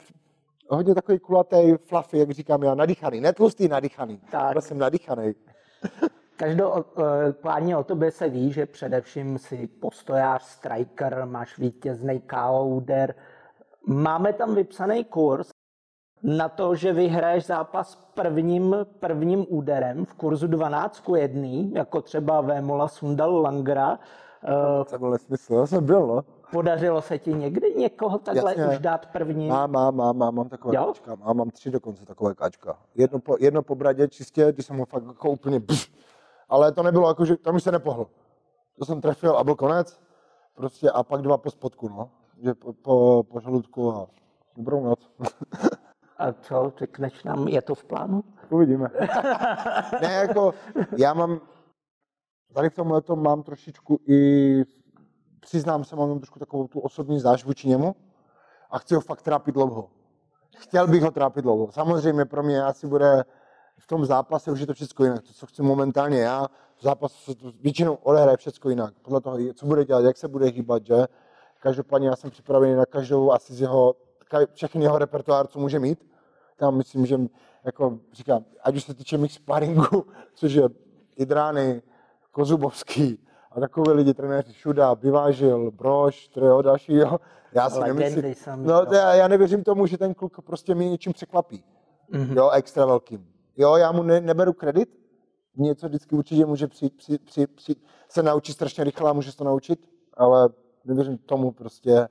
hodně 0.70 0.94
takový 0.94 1.18
kulatý, 1.18 1.74
fluffy, 1.84 2.18
jak 2.18 2.30
říkám 2.30 2.62
já, 2.62 2.74
nadýchaný, 2.74 3.20
ne 3.20 3.32
tlustý, 3.32 3.68
nadýchaný. 3.68 4.20
Tak. 4.30 4.52
Byl 4.52 4.62
jsem 4.62 4.78
nadýchaný. 4.78 5.34
Každopádně 6.36 7.76
o 7.76 7.84
tobě 7.84 8.10
se 8.10 8.28
ví, 8.28 8.52
že 8.52 8.66
především 8.66 9.38
si 9.38 9.66
postojář, 9.66 10.42
striker, 10.42 11.22
máš 11.26 11.58
vítězný 11.58 12.20
KO 12.20 12.64
úder. 12.66 13.14
Máme 13.86 14.32
tam 14.32 14.54
vypsaný 14.54 15.04
kurz 15.04 15.48
na 16.22 16.48
to, 16.48 16.74
že 16.74 16.92
vyhraješ 16.92 17.46
zápas 17.46 17.94
prvním, 18.14 18.76
prvním 19.00 19.46
úderem 19.48 20.04
v 20.04 20.14
kurzu 20.14 20.46
12 20.46 21.00
k 21.00 21.08
1, 21.16 21.48
jako 21.72 22.00
třeba 22.02 22.40
Vémola 22.40 22.88
Sundal 22.88 23.36
Langra. 23.42 23.98
Eh, 24.44 24.84
To 24.90 24.98
byl 24.98 25.10
nesmysl, 25.10 25.54
já 25.54 25.66
jsem 25.66 25.86
byl, 25.86 26.06
no. 26.06 26.24
Podařilo 26.52 27.02
se 27.02 27.18
ti 27.18 27.34
někdy 27.34 27.74
někoho 27.76 28.18
takhle 28.18 28.54
Jasně. 28.56 28.74
už 28.74 28.78
dát 28.78 29.06
první? 29.06 29.48
Mám, 29.48 29.70
mám, 29.72 29.96
mám, 29.96 30.18
mám, 30.18 30.34
mám 30.34 30.48
takové 30.48 30.76
Jo? 30.76 30.84
kačka, 30.86 31.14
mám, 31.14 31.36
mám 31.36 31.50
tři 31.50 31.70
dokonce 31.70 32.06
takové 32.06 32.34
kačka. 32.34 32.78
Jedno 32.94 33.18
po, 33.18 33.36
jedno 33.40 33.62
po 33.62 33.74
bradě 33.74 34.08
čistě, 34.08 34.52
když 34.52 34.66
jsem 34.66 34.78
ho 34.78 34.84
fakt 34.86 35.04
jako 35.06 35.30
úplně 35.30 35.60
pš, 35.60 35.92
ale 36.48 36.72
to 36.72 36.82
nebylo 36.82 37.08
jako, 37.08 37.24
že 37.24 37.36
tam 37.36 37.54
už 37.54 37.62
se 37.62 37.72
nepohl. 37.72 38.06
To 38.78 38.84
jsem 38.84 39.00
trefil 39.00 39.36
a 39.36 39.44
byl 39.44 39.54
konec. 39.54 40.00
Prostě 40.54 40.90
a 40.90 41.02
pak 41.02 41.22
dva 41.22 41.38
po 41.38 41.50
spodku, 41.50 41.88
no. 41.88 42.10
Že 42.42 42.54
po, 42.54 42.72
po, 42.72 43.24
po 43.32 43.40
žaludku 43.40 43.92
a 43.92 44.06
dobrou 44.56 44.84
noc. 44.84 45.10
A 46.18 46.32
co, 46.32 46.72
řekneš 46.78 47.24
nám, 47.24 47.48
je 47.48 47.62
to 47.62 47.74
v 47.74 47.84
plánu? 47.84 48.24
Uvidíme. 48.50 48.88
ne, 50.02 50.12
jako, 50.12 50.54
já 50.96 51.14
mám, 51.14 51.40
tady 52.54 52.70
v 52.70 52.74
tomhle 52.74 53.02
mám 53.14 53.42
trošičku 53.42 53.98
i, 54.08 54.62
přiznám 55.40 55.84
se, 55.84 55.96
mám 55.96 56.18
trošku 56.18 56.38
takovou 56.38 56.68
tu 56.68 56.80
osobní 56.80 57.20
záž 57.20 57.44
vůči 57.44 57.68
němu 57.68 57.96
a 58.70 58.78
chci 58.78 58.94
ho 58.94 59.00
fakt 59.00 59.22
trápit 59.22 59.54
dlouho. 59.54 59.90
Chtěl 60.56 60.86
bych 60.86 61.02
ho 61.02 61.10
trápit 61.10 61.42
dlouho. 61.42 61.72
Samozřejmě 61.72 62.24
pro 62.24 62.42
mě 62.42 62.64
asi 62.64 62.86
bude 62.86 63.24
v 63.78 63.86
tom 63.86 64.04
zápase 64.04 64.50
už 64.50 64.60
je 64.60 64.66
to 64.66 64.74
všechno 64.74 65.04
jinak. 65.04 65.22
To, 65.22 65.32
co 65.32 65.46
chci 65.46 65.62
momentálně 65.62 66.18
já, 66.18 66.46
v 66.78 66.82
zápasu 66.82 67.32
se 67.32 67.34
to 67.34 67.52
většinou 67.60 67.94
odehraje 67.94 68.36
všechno 68.36 68.70
jinak. 68.70 68.94
Podle 69.02 69.20
toho, 69.20 69.38
co 69.54 69.66
bude 69.66 69.84
dělat, 69.84 70.04
jak 70.04 70.16
se 70.16 70.28
bude 70.28 70.46
hýbat, 70.46 70.86
že? 70.86 71.06
Každopádně 71.60 72.08
já 72.08 72.16
jsem 72.16 72.30
připravený 72.30 72.74
na 72.74 72.86
každou 72.86 73.32
asi 73.32 73.54
z 73.54 73.60
jeho, 73.60 73.94
všechny 74.52 74.82
jeho 74.84 74.98
repertoár, 74.98 75.46
co 75.46 75.58
může 75.58 75.78
mít. 75.78 76.06
Tam 76.56 76.76
myslím, 76.76 77.06
že 77.06 77.18
jako 77.64 77.98
říkám, 78.12 78.44
ať 78.62 78.76
už 78.76 78.84
se 78.84 78.94
týče 78.94 79.18
mých 79.18 79.32
sparingu, 79.32 80.06
což 80.34 80.52
je 80.52 80.62
Idrány, 81.16 81.82
Kozubovský, 82.30 83.18
A 83.50 83.60
takové 83.60 83.92
lidi 83.92 84.14
trenéři 84.14 84.54
Šuda, 84.54 84.94
Vyvážil, 84.94 85.70
Brož, 85.70 86.30
jo, 86.36 86.62
další, 86.62 86.94
jo. 86.94 87.18
Já 87.52 87.70
si 87.70 87.80
nemyslím, 87.80 88.34
no, 88.56 88.86
já, 88.92 89.14
já 89.14 89.28
nevěřím 89.28 89.64
tomu, 89.64 89.86
že 89.86 89.98
ten 89.98 90.14
kluk 90.14 90.40
prostě 90.40 90.74
mě 90.74 90.90
něčím 90.90 91.12
překvapí. 91.12 91.64
Mhm. 92.10 92.36
Jo, 92.36 92.50
extra 92.50 92.86
velkým. 92.86 93.35
Jo, 93.56 93.76
já 93.76 93.92
mu 93.92 94.02
ne, 94.02 94.20
neberu 94.20 94.52
kredit, 94.52 94.88
něco 95.56 95.88
vždycky 95.88 96.16
určitě 96.16 96.46
může 96.46 96.66
při, 96.66 96.90
při, 96.90 97.18
při, 97.18 97.46
při, 97.46 97.76
se 98.08 98.22
naučit 98.22 98.52
strašně 98.52 98.84
rychle 98.84 99.10
a 99.10 99.12
může 99.12 99.30
se 99.32 99.38
to 99.38 99.44
naučit, 99.44 99.88
ale 100.14 100.48
nevěřím 100.84 101.18
tomu 101.18 101.52
prostě, 101.52 102.08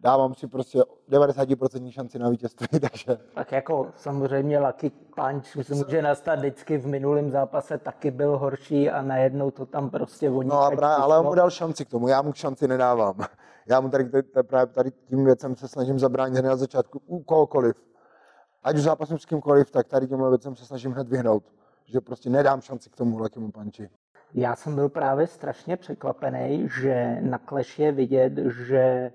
dávám 0.00 0.34
si 0.34 0.46
prostě 0.46 0.82
90% 1.10 1.90
šanci 1.90 2.18
na 2.18 2.28
vítězství, 2.28 2.80
takže 2.80 3.18
Tak 3.34 3.52
jako 3.52 3.88
samozřejmě 3.96 4.58
Lucky 4.58 4.90
Punch 4.90 5.66
se 5.66 5.74
může 5.74 6.02
nastat 6.02 6.38
vždycky 6.38 6.78
v 6.78 6.86
minulém 6.86 7.30
zápase 7.30 7.78
taky 7.78 8.10
byl 8.10 8.38
horší 8.38 8.90
a 8.90 9.02
najednou 9.02 9.50
to 9.50 9.66
tam 9.66 9.90
prostě 9.90 10.30
voní. 10.30 10.48
No 10.48 10.60
a 10.60 10.70
právě, 10.70 10.96
ale 10.96 11.18
on 11.18 11.26
mu 11.26 11.34
dal 11.34 11.50
šanci 11.50 11.84
k 11.84 11.88
tomu, 11.88 12.08
já 12.08 12.22
mu 12.22 12.32
šanci 12.32 12.68
nedávám. 12.68 13.14
Já 13.66 13.80
mu 13.80 13.88
tady, 13.88 14.04
tady, 14.04 14.22
tady, 14.22 14.72
tady 14.72 14.90
tím 14.90 15.24
věcem 15.24 15.56
se 15.56 15.68
snažím 15.68 15.98
zabránit 15.98 16.38
hned 16.38 16.48
na 16.48 16.56
začátku 16.56 17.02
u 17.06 17.22
kohokoliv. 17.22 17.76
Ať 18.62 18.76
už 18.76 18.82
zápasím 18.82 19.18
s 19.18 19.26
kýmkoliv, 19.26 19.70
tak 19.70 19.88
tady 19.88 20.06
těmhle 20.06 20.28
věcem 20.28 20.56
se 20.56 20.66
snažím 20.66 20.92
hned 20.92 21.08
vyhnout. 21.08 21.44
Že 21.86 22.00
prostě 22.00 22.30
nedám 22.30 22.60
šanci 22.60 22.90
k 22.90 22.96
tomu 22.96 23.18
Luckymu 23.18 23.50
panči. 23.50 23.90
Já 24.34 24.56
jsem 24.56 24.74
byl 24.74 24.88
právě 24.88 25.26
strašně 25.26 25.76
překvapený, 25.76 26.68
že 26.80 27.18
na 27.20 27.38
Clash 27.48 27.78
je 27.78 27.92
vidět, 27.92 28.32
že 28.66 29.12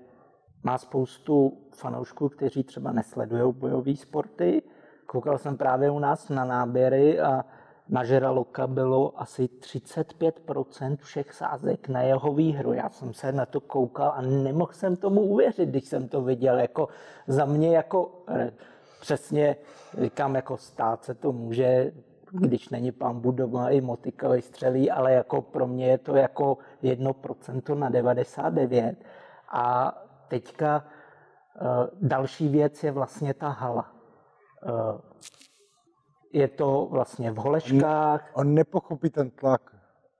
má 0.62 0.78
spoustu 0.78 1.58
fanoušků, 1.70 2.28
kteří 2.28 2.64
třeba 2.64 2.92
nesledují 2.92 3.52
bojové 3.52 3.96
sporty. 3.96 4.62
Koukal 5.06 5.38
jsem 5.38 5.56
právě 5.56 5.90
u 5.90 5.98
nás 5.98 6.28
na 6.28 6.44
náběry 6.44 7.20
a 7.20 7.44
na 7.88 8.04
Žeraloka 8.04 8.66
bylo 8.66 9.20
asi 9.20 9.44
35% 9.44 10.96
všech 10.96 11.32
sázek 11.32 11.88
na 11.88 12.02
jeho 12.02 12.32
výhru. 12.32 12.72
Já 12.72 12.90
jsem 12.90 13.14
se 13.14 13.32
na 13.32 13.46
to 13.46 13.60
koukal 13.60 14.12
a 14.16 14.22
nemohl 14.22 14.72
jsem 14.72 14.96
tomu 14.96 15.20
uvěřit, 15.20 15.68
když 15.68 15.84
jsem 15.84 16.08
to 16.08 16.22
viděl. 16.22 16.58
Jako 16.58 16.88
za 17.26 17.44
mě 17.44 17.76
jako 17.76 18.24
přesně 19.06 19.56
říkám, 19.98 20.34
jako 20.34 20.56
stát 20.56 21.04
se 21.04 21.14
to 21.14 21.32
může, 21.32 21.92
když 22.32 22.68
není 22.68 22.92
pán 22.92 23.20
Budova 23.20 23.70
i 23.70 23.80
motika 23.80 24.28
vystřelí, 24.28 24.90
ale 24.90 25.12
jako 25.12 25.42
pro 25.42 25.66
mě 25.66 25.86
je 25.86 25.98
to 25.98 26.16
jako 26.16 26.58
1% 26.82 27.78
na 27.78 27.88
99. 27.88 28.96
A 29.48 29.94
teďka 30.28 30.84
eh, 30.84 31.60
další 32.02 32.48
věc 32.48 32.84
je 32.84 32.92
vlastně 32.92 33.34
ta 33.34 33.48
hala. 33.48 33.92
Eh, 34.66 34.98
Je 36.32 36.48
to 36.48 36.88
vlastně 36.90 37.30
v 37.32 37.36
Holeškách, 37.36 38.30
On 38.34 38.54
nepochopí 38.54 39.10
ten 39.10 39.30
tlak. 39.30 39.62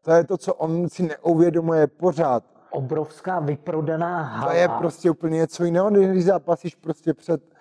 To 0.02 0.12
je 0.12 0.24
to, 0.24 0.36
co 0.38 0.54
on 0.54 0.88
si 0.88 1.02
neuvědomuje 1.02 1.86
pořád. 1.86 2.44
obrovská 2.70 3.40
vyprodaná 3.40 4.22
hala. 4.22 4.52
To 4.52 4.58
je 4.58 4.68
prostě 4.68 5.10
úplně 5.10 5.36
něco 5.36 5.64
jiného, 5.64 5.90
když 5.90 6.24
zápasíš 6.24 6.74
prostě 6.74 7.14
před 7.14 7.55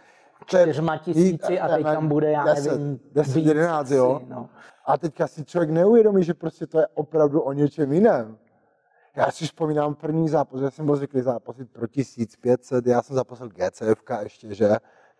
čtyřma 0.46 0.98
tisíci 0.98 1.60
a 1.60 1.68
teď 1.68 1.84
tam 1.84 2.08
bude, 2.08 2.32
já 2.32 2.44
nevím, 2.44 3.00
10, 3.14 3.36
víc 3.36 3.46
11, 3.46 3.92
jo. 3.92 4.22
No. 4.28 4.50
A 4.86 4.98
teďka 4.98 5.28
si 5.28 5.46
člověk 5.46 5.70
neuvědomí, 5.70 6.24
že 6.24 6.34
prostě 6.34 6.68
to 6.68 6.80
je 6.80 6.88
opravdu 6.94 7.42
o 7.42 7.54
něčem 7.54 7.94
jiném. 7.94 8.38
Já 9.16 9.32
si 9.32 9.46
vzpomínám 9.46 9.96
první 9.96 10.30
zápas, 10.30 10.62
já 10.62 10.72
jsem 10.72 10.86
byl 10.86 10.96
zvyklý 10.96 11.22
zápasit 11.22 11.72
pro 11.72 11.88
1500, 11.88 12.88
já 12.88 13.02
jsem 13.02 13.16
zápasil 13.16 13.50
GCF 13.50 14.02
ještě, 14.24 14.56
že? 14.56 14.70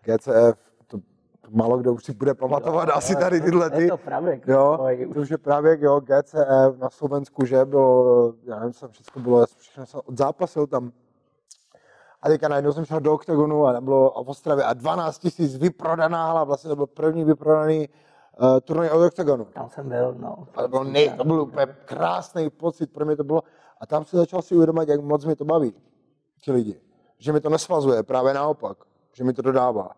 GCF, 0.02 0.58
to, 0.86 0.98
to 1.40 1.48
málo 1.50 1.78
kdo 1.78 1.94
už 1.94 2.04
si 2.04 2.14
bude 2.14 2.34
pamatovat, 2.34 2.88
asi 2.88 3.12
Jo, 3.12 3.18
tady 3.20 3.40
tyhle 3.40 3.70
ty. 3.70 3.82
Je 3.82 3.88
to 3.88 3.96
právě. 3.96 4.40
Jo, 4.46 4.78
to 5.14 5.20
už 5.20 5.30
je 5.30 5.38
právě, 5.38 5.78
jo, 5.80 6.00
GCF 6.00 6.78
na 6.78 6.90
Slovensku, 6.90 7.44
že 7.44 7.64
bylo, 7.64 8.34
já 8.44 8.58
nevím, 8.58 8.72
co 8.72 8.80
tam 8.80 8.90
všechno 8.90 9.22
bylo, 9.22 9.40
já 9.40 9.46
jsem 9.46 9.58
všechno 9.58 9.86
jsem 9.86 10.00
odzápasil 10.04 10.66
tam. 10.66 10.92
A 12.22 12.28
teďka 12.28 12.48
najednou 12.48 12.72
jsem 12.72 12.84
šel 12.84 13.00
do 13.00 13.14
OKTAGONu 13.14 13.66
a 13.66 13.72
tam 13.72 13.84
bylo 13.84 14.24
v 14.24 14.28
Ostravě 14.28 14.64
a 14.64 14.74
12 14.74 15.18
tisíc 15.18 15.56
vyprodaná 15.56 16.26
hala, 16.26 16.44
vlastně 16.44 16.68
to 16.68 16.76
byl 16.76 16.86
první 16.86 17.24
vyprodaný 17.24 17.88
uh, 18.40 18.60
turnaj 18.60 18.90
od 18.90 19.06
OKTAGONu. 19.06 19.44
Tam 19.44 19.68
jsem 19.68 19.88
byl, 19.88 20.14
no. 20.18 20.46
A 20.54 20.62
to, 20.62 20.68
bylo 20.68 20.84
nej, 20.84 21.10
to 21.16 21.24
byl 21.24 21.40
úplně 21.40 21.66
krásný 21.84 22.50
pocit, 22.50 22.92
pro 22.92 23.04
mě 23.04 23.16
to 23.16 23.24
bylo. 23.24 23.42
A 23.80 23.86
tam 23.86 24.04
se 24.04 24.16
začal 24.16 24.42
si 24.42 24.54
uvědomit, 24.54 24.88
jak 24.88 25.00
moc 25.00 25.24
mi 25.24 25.36
to 25.36 25.44
baví, 25.44 25.74
ti 26.42 26.52
lidi. 26.52 26.80
Že 27.18 27.32
mi 27.32 27.40
to 27.40 27.48
nesvazuje, 27.48 28.02
právě 28.02 28.34
naopak, 28.34 28.76
že 29.12 29.24
mi 29.24 29.32
to 29.32 29.42
dodává. 29.42 29.90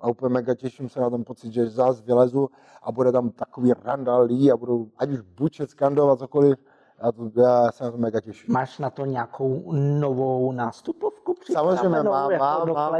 A 0.00 0.08
úplně 0.08 0.32
mega 0.32 0.54
těším 0.54 0.88
se 0.88 1.00
na 1.00 1.10
ten 1.10 1.24
pocit, 1.24 1.52
že 1.52 1.68
zás 1.68 2.00
vylezu 2.00 2.50
a 2.82 2.92
bude 2.92 3.12
tam 3.12 3.30
takový 3.30 3.72
randalí 3.84 4.52
a 4.52 4.56
budou 4.56 4.86
ať 4.98 5.10
už 5.10 5.20
bučet, 5.20 5.70
skandovat, 5.70 6.18
cokoliv. 6.18 6.58
Já, 7.04 7.12
to, 7.12 7.30
já 7.40 7.72
se 7.72 7.84
na 7.84 7.90
to 7.90 7.98
mega 7.98 8.20
těším. 8.20 8.54
Máš 8.54 8.78
na 8.78 8.90
to 8.90 9.04
nějakou 9.04 9.72
novou 10.00 10.52
nástupovku 10.52 11.34
Samozřejmě 11.52 11.88
mám, 11.88 12.30
jako 12.30 12.44
mám, 12.44 12.66
do 12.66 12.74
mám. 12.74 12.94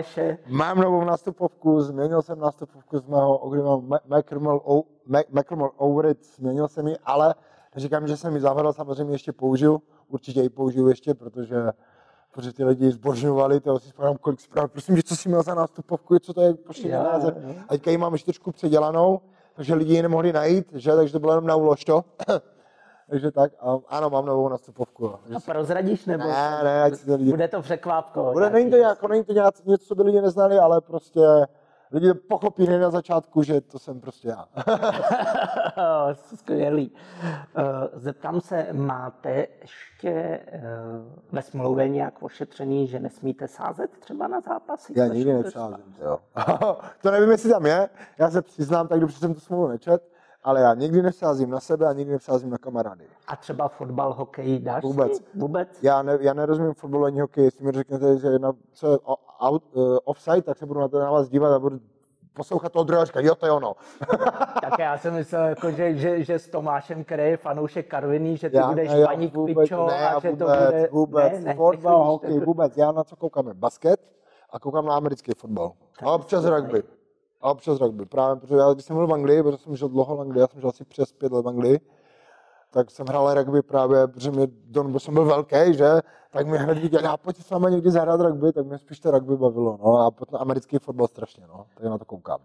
Mám 0.46 0.80
novou 0.80 1.04
nástupovku, 1.04 1.80
změnil 1.80 2.22
jsem 2.22 2.38
nástupovku 2.38 2.98
z 2.98 3.06
mého, 3.06 3.82
McCormick 5.30 5.72
Overit, 5.76 6.24
změnil 6.36 6.68
jsem 6.68 6.88
ji, 6.88 6.96
ale 7.04 7.34
říkám, 7.76 8.08
že 8.08 8.16
jsem 8.16 8.34
ji 8.34 8.40
zavadal, 8.40 8.72
samozřejmě 8.72 9.14
ještě 9.14 9.32
použiju, 9.32 9.82
určitě 10.08 10.40
ji 10.40 10.48
použiju 10.48 10.88
ještě, 10.88 11.14
protože 11.14 11.56
protože 12.30 12.52
ty 12.52 12.64
lidi 12.64 12.90
zbožňovali, 12.90 13.60
to 13.60 13.78
si 13.78 13.86
vzpomínám, 13.86 14.16
kolik 14.16 14.40
zpráv, 14.40 14.70
prosím, 14.70 14.96
že 14.96 15.02
co 15.02 15.16
jsi 15.16 15.28
měl 15.28 15.42
za 15.42 15.54
nástupovku, 15.54 16.18
co 16.18 16.34
to 16.34 16.42
je, 16.42 16.54
pošli 16.54 16.90
Jo, 16.90 17.02
název. 17.02 17.34
A 17.68 17.72
teďka 17.72 17.90
ji 17.90 17.98
mám 17.98 18.12
ještě 18.12 18.26
trošku 18.26 18.52
předělanou, 18.52 19.20
takže 19.56 19.74
lidi 19.74 19.94
ji 19.94 20.02
nemohli 20.02 20.32
najít, 20.32 20.72
že, 20.72 20.96
takže 20.96 21.12
to 21.12 21.18
bylo 21.18 21.32
jenom 21.32 21.46
na 21.46 21.56
ulož 21.56 21.84
to. 21.84 22.04
Takže 23.10 23.30
tak, 23.30 23.52
a, 23.60 23.78
ano, 23.88 24.10
mám 24.10 24.26
novou. 24.26 24.48
Takže 24.48 25.36
A 25.36 25.40
prozradíš 25.40 26.06
nebo? 26.06 26.24
Ne, 26.24 26.60
ne, 26.64 26.82
ať 26.82 26.94
si 26.94 27.06
to 27.06 27.14
lidi 27.14 27.30
Bude 27.30 27.48
to 27.48 27.62
překvápko. 27.62 28.30
bude, 28.32 28.50
není 28.50 28.70
to, 28.70 28.76
jako, 28.76 29.08
není 29.08 29.24
to 29.24 29.32
nějak, 29.32 29.64
něco, 29.64 29.86
co 29.86 29.94
by 29.94 30.02
lidi 30.02 30.20
neznali, 30.20 30.58
ale 30.58 30.80
prostě 30.80 31.20
lidi 31.92 32.14
pochopí 32.14 32.66
hned 32.66 32.78
na 32.78 32.90
začátku, 32.90 33.42
že 33.42 33.60
to 33.60 33.78
jsem 33.78 34.00
prostě 34.00 34.28
já. 34.28 34.48
Skvělý. 36.34 36.92
Eh, 37.22 37.62
Zeptám 37.94 38.40
se, 38.40 38.66
máte 38.72 39.46
ještě 39.60 40.40
eh, 40.46 40.70
ve 41.32 41.42
smlouvě 41.42 41.88
nějak 41.88 42.22
ošetřený, 42.22 42.86
že 42.86 43.00
nesmíte 43.00 43.48
sázet 43.48 43.90
třeba 43.98 44.28
na 44.28 44.40
zápasy? 44.40 44.92
Já 44.96 45.06
nikdy 45.06 45.32
nepřázím. 45.32 45.94
Jo. 46.02 46.18
to 47.02 47.10
nevím, 47.10 47.30
jestli 47.30 47.50
tam 47.50 47.66
je, 47.66 47.88
já 48.18 48.30
se 48.30 48.42
přiznám, 48.42 48.88
tak 48.88 49.00
dobře 49.00 49.18
jsem 49.18 49.34
tu 49.34 49.40
smlouvu 49.40 49.68
nečet, 49.68 50.13
ale 50.44 50.60
já 50.60 50.74
nikdy 50.74 51.02
nesázím 51.02 51.50
na 51.50 51.60
sebe 51.60 51.86
a 51.86 51.92
nikdy 51.92 52.12
nesázím 52.12 52.50
na 52.50 52.58
kamarády. 52.58 53.04
A 53.26 53.36
třeba 53.36 53.68
fotbal, 53.68 54.12
hokej 54.12 54.58
dáš 54.58 54.82
Vůbec. 54.82 55.16
Si? 55.16 55.24
Vůbec? 55.34 55.68
Já, 55.82 56.02
ne, 56.02 56.18
já 56.20 56.34
nerozumím 56.34 56.74
fotbalu 56.74 57.04
ani 57.04 57.20
hokej, 57.20 57.44
jestli 57.44 57.64
mi 57.64 57.72
řeknete, 57.72 58.18
že 58.18 58.28
jedna, 58.28 58.52
co 58.72 58.92
je 58.92 58.98
out, 59.40 59.62
uh, 59.72 59.98
offside, 60.04 60.42
tak 60.42 60.58
se 60.58 60.66
budu 60.66 60.80
na 60.80 60.88
to 60.88 60.98
na 61.00 61.10
vás 61.10 61.28
dívat 61.28 61.52
a 61.52 61.58
budu 61.58 61.80
poslouchat 62.34 62.72
toho 62.72 62.84
druhého 62.84 63.04
říkat, 63.04 63.20
jo, 63.20 63.34
to 63.34 63.46
je 63.46 63.52
ono. 63.52 63.74
Tak 64.60 64.78
já 64.78 64.98
jsem 64.98 65.14
myslel, 65.14 65.44
jako, 65.44 65.70
že, 65.70 65.94
že, 65.96 66.24
že 66.24 66.38
s 66.38 66.48
Tomášem, 66.48 67.04
který 67.04 67.22
je 67.22 67.36
fanoušek 67.36 67.88
Karviný, 67.88 68.36
že 68.36 68.50
ty 68.50 68.56
Já, 68.56 68.68
budeš 68.68 68.88
ne, 68.90 68.98
já 69.00 69.06
paník 69.06 69.34
vůbec, 69.34 69.68
pičo 69.68 69.86
ne, 69.86 70.08
a 70.08 70.20
že 70.20 70.30
vůbec, 70.30 70.38
to 70.38 70.66
bude... 70.66 70.88
vůbec, 70.92 71.32
ne, 71.32 71.40
ne, 71.40 71.54
fotbal, 71.54 72.04
hokej, 72.04 72.34
tak- 72.38 72.46
vůbec. 72.46 72.76
Já 72.76 72.92
na 72.92 73.04
co 73.04 73.16
koukám 73.16 73.48
je 73.48 73.54
basket 73.54 74.00
a 74.50 74.58
koukám 74.60 74.86
na 74.86 74.96
americký 74.96 75.32
fotbal. 75.36 75.72
A 76.02 76.12
občas 76.12 76.44
rugby. 76.44 76.82
A 77.44 77.50
občas 77.50 77.80
rugby. 77.80 78.06
Právě 78.06 78.40
protože 78.40 78.54
já, 78.54 78.72
když 78.72 78.84
jsem 78.84 78.96
byl 78.96 79.06
v 79.06 79.12
Anglii, 79.12 79.42
protože 79.42 79.58
jsem 79.58 79.76
žil 79.76 79.88
dlouho 79.88 80.16
v 80.16 80.20
Anglii, 80.20 80.40
já 80.40 80.46
jsem 80.46 80.60
žil 80.60 80.68
asi 80.68 80.84
přes 80.84 81.12
pět 81.12 81.32
let 81.32 81.44
v 81.44 81.48
Anglii, 81.48 81.80
tak 82.70 82.90
jsem 82.90 83.06
hrál 83.06 83.34
rugby 83.34 83.62
právě, 83.62 84.06
protože 84.06 84.30
mě, 84.30 84.46
Don, 84.50 84.92
bo 84.92 85.00
jsem 85.00 85.14
byl 85.14 85.24
velký, 85.24 85.74
že, 85.74 85.88
tak 86.30 86.46
mi 86.46 86.58
hned 86.58 86.78
viděl, 86.78 87.00
já 87.04 87.16
pojď 87.16 87.36
s 87.36 87.50
vámi 87.50 87.70
někdy 87.70 87.90
zahrát 87.90 88.20
rugby, 88.20 88.52
tak 88.52 88.66
mě 88.66 88.78
spíš 88.78 89.00
to 89.00 89.10
rugby 89.10 89.36
bavilo, 89.36 89.78
no, 89.84 89.98
a 89.98 90.10
potom 90.10 90.40
americký 90.40 90.78
fotbal 90.78 91.08
strašně, 91.08 91.46
no, 91.48 91.66
tak 91.74 91.84
na 91.84 91.98
to 91.98 92.04
koukám. 92.04 92.40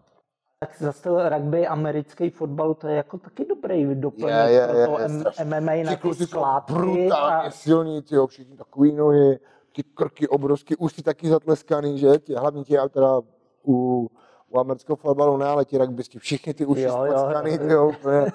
Tak 0.59 0.75
zase 0.79 1.29
rugby, 1.29 1.67
americký 1.67 2.29
fotbal, 2.29 2.73
to 2.73 2.87
je 2.87 2.95
jako 2.95 3.17
taky 3.17 3.45
dobrý 3.45 3.95
doplněk 3.95 4.49
Je, 4.49 4.51
je, 4.53 4.67
pro 4.67 4.95
to 4.95 4.99
je 4.99 5.05
M-. 5.05 5.23
MMA 5.45 5.83
na 5.83 5.95
ty 5.95 6.13
jsou 6.13 6.25
skládky. 6.25 6.73
brutálně 6.73 7.47
A, 7.47 7.51
silní, 7.51 8.01
tyjo, 8.01 8.27
všichni 8.27 8.57
takový 8.57 8.91
nohy, 8.91 9.39
ty 9.75 9.83
krky 9.83 10.27
obrovský, 10.27 10.75
ústy 10.75 11.03
taky 11.03 11.29
zatleskaný, 11.29 11.97
že, 11.97 12.17
ti, 12.17 12.35
hlavně 12.35 12.63
ti 12.63 12.77
teda 12.89 13.21
u, 13.67 14.07
u 14.49 14.59
amerického 14.59 14.95
fotbalu 14.95 15.37
ne, 15.37 15.45
ale 15.45 15.65
ti 15.65 15.77
rugbysti, 15.77 16.19
všichni 16.19 16.53
ty 16.53 16.65
uši 16.65 16.81
Jo, 16.81 17.05
jo, 17.05 17.29
jo. 17.69 17.87
úplně, 17.89 18.25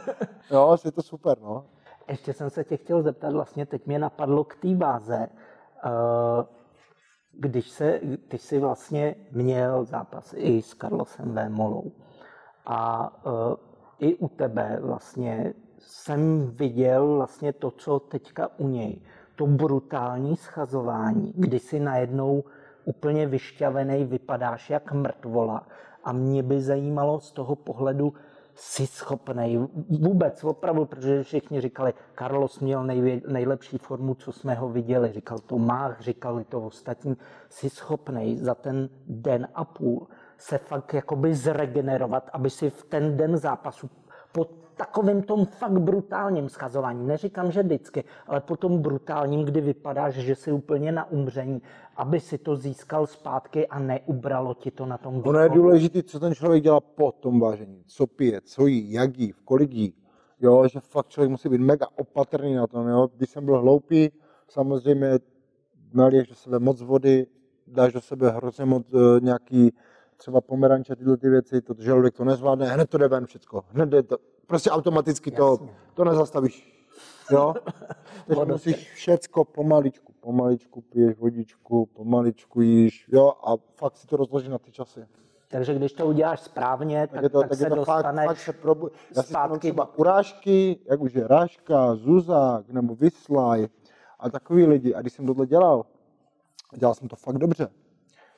jo, 0.50 0.76
je 0.84 0.92
to 0.92 1.02
super, 1.02 1.38
no. 1.42 1.64
ještě 2.08 2.32
jsem 2.32 2.50
se 2.50 2.64
tě 2.64 2.76
chtěl 2.76 3.02
zeptat, 3.02 3.32
vlastně 3.32 3.66
teď 3.66 3.86
mě 3.86 3.98
napadlo 3.98 4.44
k 4.44 4.56
té 4.56 4.74
váze. 4.76 5.28
Eh, 5.84 6.44
Když 7.38 7.68
se, 7.70 8.00
ty 8.28 8.38
jsi 8.38 8.58
vlastně 8.58 9.14
měl 9.32 9.84
zápas 9.84 10.34
i 10.36 10.62
s 10.62 10.74
Carlosem 10.74 11.34
Vémolou 11.34 11.92
a 12.66 13.12
eh, 13.26 13.56
i 13.98 14.14
u 14.14 14.28
tebe 14.28 14.78
vlastně 14.82 15.54
jsem 15.78 16.50
viděl 16.56 17.16
vlastně 17.16 17.52
to, 17.52 17.70
co 17.70 17.98
teďka 18.00 18.48
u 18.58 18.68
něj. 18.68 19.00
To 19.36 19.46
brutální 19.46 20.36
schazování, 20.36 21.32
kdy 21.36 21.58
si 21.58 21.80
najednou 21.80 22.44
úplně 22.84 23.26
vyšťavený 23.26 24.04
vypadáš 24.04 24.70
jak 24.70 24.92
mrtvola. 24.92 25.66
A 26.04 26.12
mě 26.12 26.42
by 26.42 26.60
zajímalo 26.60 27.20
z 27.20 27.32
toho 27.32 27.56
pohledu, 27.56 28.12
jsi 28.54 28.86
schopný 28.86 29.68
vůbec 30.00 30.44
opravdu, 30.44 30.84
protože 30.84 31.22
všichni 31.22 31.60
říkali, 31.60 31.94
Carlos 32.18 32.60
měl 32.60 32.84
nejvě, 32.84 33.20
nejlepší 33.28 33.78
formu, 33.78 34.14
co 34.14 34.32
jsme 34.32 34.54
ho 34.54 34.68
viděli. 34.68 35.12
Říkal 35.12 35.38
to 35.38 35.58
Mách, 35.58 36.00
říkali 36.00 36.44
to 36.44 36.60
ostatní. 36.60 37.16
Jsi 37.48 37.70
schopný 37.70 38.38
za 38.38 38.54
ten 38.54 38.88
den 39.06 39.48
a 39.54 39.64
půl 39.64 40.06
se 40.38 40.58
fakt 40.58 40.94
jakoby 40.94 41.34
zregenerovat, 41.34 42.30
aby 42.32 42.50
si 42.50 42.70
v 42.70 42.84
ten 42.84 43.16
den 43.16 43.36
zápasu 43.36 43.90
po 44.32 44.44
takovém 44.74 45.22
tom 45.22 45.46
fakt 45.46 45.78
brutálním 45.78 46.48
schazování, 46.48 47.06
neříkám, 47.06 47.52
že 47.52 47.62
vždycky, 47.62 48.04
ale 48.26 48.40
po 48.40 48.56
tom 48.56 48.82
brutálním, 48.82 49.44
kdy 49.44 49.60
vypadáš, 49.60 50.14
že 50.14 50.34
jsi 50.34 50.52
úplně 50.52 50.92
na 50.92 51.10
umření, 51.10 51.62
aby 51.96 52.20
si 52.20 52.38
to 52.38 52.56
získal 52.56 53.06
zpátky 53.06 53.66
a 53.66 53.78
neubralo 53.78 54.54
ti 54.54 54.70
to 54.70 54.86
na 54.86 54.98
tom 54.98 55.22
Ono 55.24 55.38
je 55.38 55.48
důležité, 55.48 56.02
co 56.02 56.20
ten 56.20 56.34
člověk 56.34 56.62
dělá 56.62 56.80
po 56.80 57.12
tom 57.12 57.40
vážení. 57.40 57.82
Co 57.86 58.06
pije, 58.06 58.40
co 58.40 58.66
jí, 58.66 58.92
jak 58.92 59.18
jí, 59.18 59.32
v 59.32 59.42
kolik 59.42 59.72
jí. 59.72 59.94
Jo, 60.40 60.68
že 60.68 60.80
fakt 60.80 61.08
člověk 61.08 61.30
musí 61.30 61.48
být 61.48 61.60
mega 61.60 61.86
opatrný 61.96 62.54
na 62.54 62.66
tom. 62.66 62.88
Jo. 62.88 63.08
Když 63.16 63.30
jsem 63.30 63.44
byl 63.44 63.60
hloupý, 63.60 64.10
samozřejmě 64.48 65.18
naliješ 65.94 66.28
do 66.28 66.34
sebe 66.34 66.58
moc 66.58 66.82
vody, 66.82 67.26
dáš 67.66 67.92
do 67.92 68.00
sebe 68.00 68.30
hrozně 68.30 68.64
moc 68.64 68.92
uh, 68.92 69.00
nějaký 69.20 69.72
třeba 70.16 70.40
pomeranče, 70.40 70.96
tyhle 70.96 71.16
ty 71.16 71.28
věci, 71.28 71.60
to 71.60 71.74
žaludek 71.78 72.14
to 72.14 72.24
nezvládne, 72.24 72.66
hned 72.66 72.90
to 72.90 72.98
jde 72.98 73.08
ven 73.08 73.26
všecko. 73.26 73.64
Hned 73.68 73.88
jde 73.88 74.02
to, 74.02 74.18
prostě 74.46 74.70
automaticky 74.70 75.30
to, 75.30 75.58
to 75.94 76.04
nezastavíš. 76.04 76.86
Jo? 77.30 77.54
Takže 78.26 78.44
musíš 78.44 78.90
všecko 78.90 79.44
pomaličku, 79.44 80.12
pomaličku 80.20 80.80
piješ 80.80 81.16
vodičku, 81.16 81.86
pomaličku 81.86 82.60
jíš, 82.60 83.06
jo, 83.12 83.32
a 83.46 83.54
fakt 83.76 83.96
si 83.96 84.06
to 84.06 84.16
rozložíš 84.16 84.48
na 84.48 84.58
ty 84.58 84.72
časy. 84.72 85.06
Takže 85.48 85.74
když 85.74 85.92
to 85.92 86.06
uděláš 86.06 86.40
správně, 86.40 87.06
tak, 87.06 87.22
tak, 87.22 87.32
to, 87.32 87.40
tak, 87.40 87.48
tak 87.48 87.58
se 87.58 87.66
to 87.68 87.74
dostaneš 87.74 88.26
fakt, 88.26 88.36
fakt 88.36 88.40
se 88.40 88.52
probu... 88.52 88.90
Já 89.16 89.22
si 89.22 89.28
zpátky. 89.28 89.58
třeba 89.58 89.98
urážky, 89.98 90.78
jak 90.90 91.00
už 91.00 91.14
je 91.14 91.28
Ráška, 91.28 91.94
Zuzák 91.94 92.68
nebo 92.68 92.94
Vyslaj 92.94 93.68
a 94.18 94.30
takový 94.30 94.66
lidi. 94.66 94.94
A 94.94 95.00
když 95.00 95.12
jsem 95.12 95.26
tohle 95.26 95.46
dělal, 95.46 95.86
dělal 96.76 96.94
jsem 96.94 97.08
to 97.08 97.16
fakt 97.16 97.38
dobře. 97.38 97.68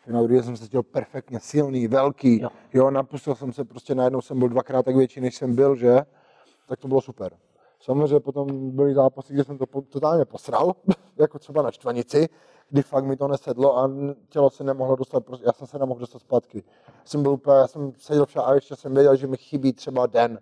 Na 0.06 0.22
druhé 0.22 0.42
jsem 0.42 0.56
se 0.56 0.64
cítil 0.64 0.82
perfektně 0.82 1.40
silný, 1.40 1.88
velký, 1.88 2.40
jo. 2.40 2.48
jo, 2.72 2.90
napustil 2.90 3.34
jsem 3.34 3.52
se, 3.52 3.64
prostě 3.64 3.94
najednou 3.94 4.20
jsem 4.20 4.38
byl 4.38 4.48
dvakrát 4.48 4.82
tak 4.82 4.96
větší, 4.96 5.20
než 5.20 5.34
jsem 5.34 5.54
byl, 5.54 5.76
že? 5.76 6.00
Tak 6.68 6.80
to 6.80 6.88
bylo 6.88 7.00
super. 7.00 7.32
Samozřejmě 7.80 8.20
potom 8.20 8.70
byly 8.76 8.94
zápasy, 8.94 9.34
kde 9.34 9.44
jsem 9.44 9.58
to 9.58 9.66
totálně 9.66 10.24
posral, 10.24 10.72
jako 11.16 11.38
třeba 11.38 11.62
na 11.62 11.70
Štvanici, 11.70 12.28
kdy 12.70 12.82
fakt 12.82 13.04
mi 13.04 13.16
to 13.16 13.28
nesedlo 13.28 13.78
a 13.78 13.90
tělo 14.28 14.50
se 14.50 14.64
nemohlo 14.64 14.96
dostat, 14.96 15.24
prostě 15.24 15.46
já 15.46 15.52
jsem 15.52 15.66
se 15.66 15.78
nemohl 15.78 16.00
dostat 16.00 16.18
zpátky. 16.18 16.64
Jsem 17.04 17.22
byl 17.22 17.32
úplně, 17.32 17.56
já 17.56 17.66
jsem 17.66 17.92
seděl 17.98 18.26
však 18.26 18.44
a 18.46 18.54
ještě 18.54 18.76
jsem 18.76 18.94
věděl, 18.94 19.16
že 19.16 19.26
mi 19.26 19.36
chybí 19.36 19.72
třeba 19.72 20.06
den 20.06 20.38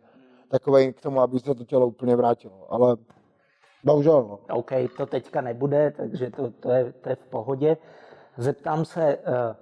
takový 0.48 0.92
k 0.92 1.00
tomu, 1.00 1.20
aby 1.20 1.40
se 1.40 1.54
to 1.54 1.64
tělo 1.64 1.86
úplně 1.86 2.16
vrátilo, 2.16 2.66
ale 2.68 2.96
bohužel. 3.84 4.38
No. 4.48 4.56
OK, 4.56 4.70
to 4.96 5.06
teďka 5.06 5.40
nebude, 5.40 5.92
takže 5.96 6.30
to, 6.30 6.50
to, 6.50 6.70
je, 6.70 6.92
to 6.92 7.08
je 7.08 7.16
v 7.16 7.26
pohodě. 7.26 7.76
Zeptám 8.38 8.84
se, 8.84 9.02
eh, 9.02 9.54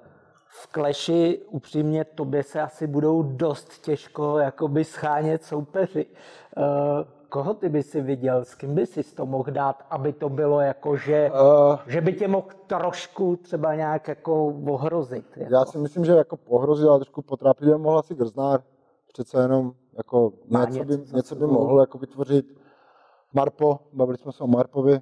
v 0.47 0.67
kleši 0.67 1.43
upřímně 1.51 2.05
tobě 2.05 2.43
se 2.43 2.61
asi 2.61 2.87
budou 2.87 3.23
dost 3.23 3.79
těžko 3.83 4.39
jakoby 4.39 4.85
schánět 4.85 5.45
soupeři. 5.45 6.07
Eh, 6.57 7.23
koho 7.33 7.55
ty 7.55 7.69
by 7.69 7.83
si 7.83 8.01
viděl, 8.01 8.45
s 8.45 8.55
kým 8.55 8.75
by 8.75 8.87
si 8.87 9.03
to 9.03 9.27
mohl 9.27 9.51
dát, 9.51 9.87
aby 9.91 10.13
to 10.13 10.29
bylo 10.29 10.61
jako, 10.61 10.97
že, 10.97 11.31
uh, 11.31 11.79
že 11.87 12.01
by 12.01 12.13
tě 12.13 12.29
mohl 12.29 12.47
trošku 12.67 13.37
třeba 13.37 13.75
nějak 13.75 14.09
jako 14.09 14.47
ohrozit? 14.47 15.25
Jako. 15.37 15.55
Já 15.55 15.65
si 15.65 15.79
myslím, 15.79 16.05
že 16.05 16.13
jako 16.13 16.37
pohrozit, 16.37 16.89
ale 16.89 16.99
trošku 16.99 17.23
potrápit 17.23 17.69
by 17.69 17.79
mohl 17.79 17.99
asi 17.99 18.15
Grznár. 18.15 18.61
Přece 19.13 19.43
jenom 19.43 19.73
jako 19.97 20.33
něco, 20.49 20.67
něco, 20.67 20.85
by, 20.85 21.17
něco 21.17 21.35
by 21.35 21.47
mohl 21.47 21.81
jako 21.81 21.99
vytvořit. 21.99 22.47
Marpo, 23.33 23.81
bavili 23.93 24.19
jsme 24.19 24.33
se 24.33 24.45
o 24.45 24.47
Marpovi, 24.47 25.01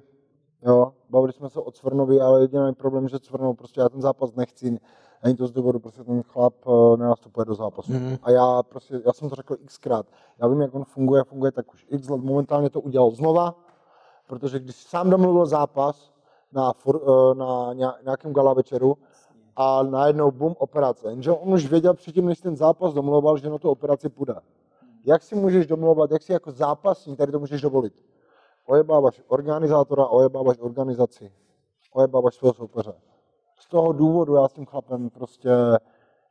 Jo, 0.65 0.93
bavili 1.09 1.33
jsme 1.33 1.49
se 1.49 1.59
o 1.59 1.71
Cvrnovi, 1.71 2.21
ale 2.21 2.41
jediný 2.41 2.73
problém, 2.73 3.07
že 3.07 3.19
Cvrnou, 3.19 3.53
prostě 3.53 3.81
já 3.81 3.89
ten 3.89 4.01
zápas 4.01 4.35
nechci. 4.35 4.79
Není 5.23 5.37
to 5.37 5.47
z 5.47 5.51
důvodu, 5.51 5.79
prostě 5.79 6.03
ten 6.03 6.23
chlap 6.23 6.67
uh, 6.67 6.97
nenastupuje 6.97 7.45
do 7.45 7.55
zápasu. 7.55 7.91
Mm. 7.91 8.17
A 8.23 8.31
já 8.31 8.63
prostě, 8.63 9.01
já 9.05 9.13
jsem 9.13 9.29
to 9.29 9.35
řekl 9.35 9.55
xkrát. 9.65 10.05
Já 10.41 10.47
vím, 10.47 10.61
jak 10.61 10.75
on 10.75 10.83
funguje, 10.83 11.23
funguje 11.23 11.51
tak 11.51 11.73
už 11.73 11.85
x 11.89 12.09
let. 12.09 12.21
Momentálně 12.21 12.69
to 12.69 12.81
udělal 12.81 13.11
znova, 13.11 13.55
protože 14.27 14.59
když 14.59 14.75
sám 14.75 15.09
domluvil 15.09 15.45
zápas 15.45 16.11
na, 16.51 16.73
uh, 16.85 17.33
na 17.33 17.73
nějakém 18.03 18.33
gala 18.33 18.53
večeru, 18.53 18.97
a 19.55 19.83
najednou 19.83 20.31
bum, 20.31 20.55
operace. 20.57 21.09
Jenže 21.09 21.31
on 21.31 21.53
už 21.53 21.69
věděl 21.69 21.93
předtím, 21.93 22.25
než 22.25 22.39
ten 22.39 22.55
zápas 22.55 22.93
domluval, 22.93 23.37
že 23.37 23.49
na 23.49 23.57
tu 23.57 23.69
operaci 23.69 24.09
půjde. 24.09 24.35
Jak 25.05 25.23
si 25.23 25.35
můžeš 25.35 25.67
domlouvat, 25.67 26.11
jak 26.11 26.23
si 26.23 26.31
jako 26.31 26.51
zápasník 26.51 27.17
tady 27.17 27.31
to 27.31 27.39
můžeš 27.39 27.61
dovolit? 27.61 27.93
Ojebáváš 28.65 29.21
organizátora, 29.27 30.07
ojebáváš 30.07 30.57
organizaci, 30.59 31.33
ojebáváš 31.93 32.35
svého 32.35 32.53
soupeře. 32.53 32.93
Z 33.59 33.67
toho 33.69 33.91
důvodu 33.93 34.35
já 34.35 34.47
s 34.47 34.53
tím 34.53 34.65
chlapem 34.65 35.09
prostě, 35.09 35.49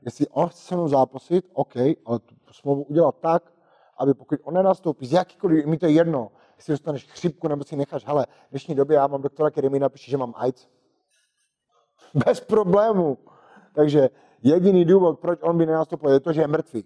jestli 0.03 0.29
on 0.29 0.49
chce 0.49 0.63
se 0.63 0.75
mnou 0.75 0.89
zápasit, 0.89 1.45
OK, 1.53 1.77
ale 1.77 2.19
tu 2.19 2.53
smlouvu 2.53 2.83
udělat 2.83 3.15
tak, 3.21 3.53
aby 3.99 4.15
pokud 4.15 4.41
on 4.45 4.55
nenastoupí 4.55 5.07
z 5.07 5.13
jakýkoliv, 5.13 5.67
mi 5.67 5.79
to 5.79 5.87
je 5.87 5.93
jedno, 5.93 6.31
jestli 6.57 6.73
dostaneš 6.73 7.07
chřipku 7.07 7.49
nebo 7.49 7.65
si 7.65 7.77
necháš, 7.77 8.07
hele, 8.07 8.27
v 8.47 8.51
dnešní 8.51 8.75
době 8.75 8.97
já 8.97 9.07
mám 9.07 9.23
doktora, 9.23 9.51
který 9.51 9.69
mi 9.69 9.79
napíše, 9.79 10.11
že 10.11 10.17
mám 10.17 10.35
AIDS. 10.37 10.69
Bez 12.27 12.41
problému. 12.41 13.19
Takže 13.75 14.11
jediný 14.43 14.85
důvod, 14.85 15.21
proč 15.21 15.39
on 15.43 15.59
by 15.59 15.67
nenastoupil, 15.67 16.11
je 16.11 16.21
to, 16.21 16.33
že 16.33 16.41
je 16.41 16.47
mrtvý. 16.47 16.85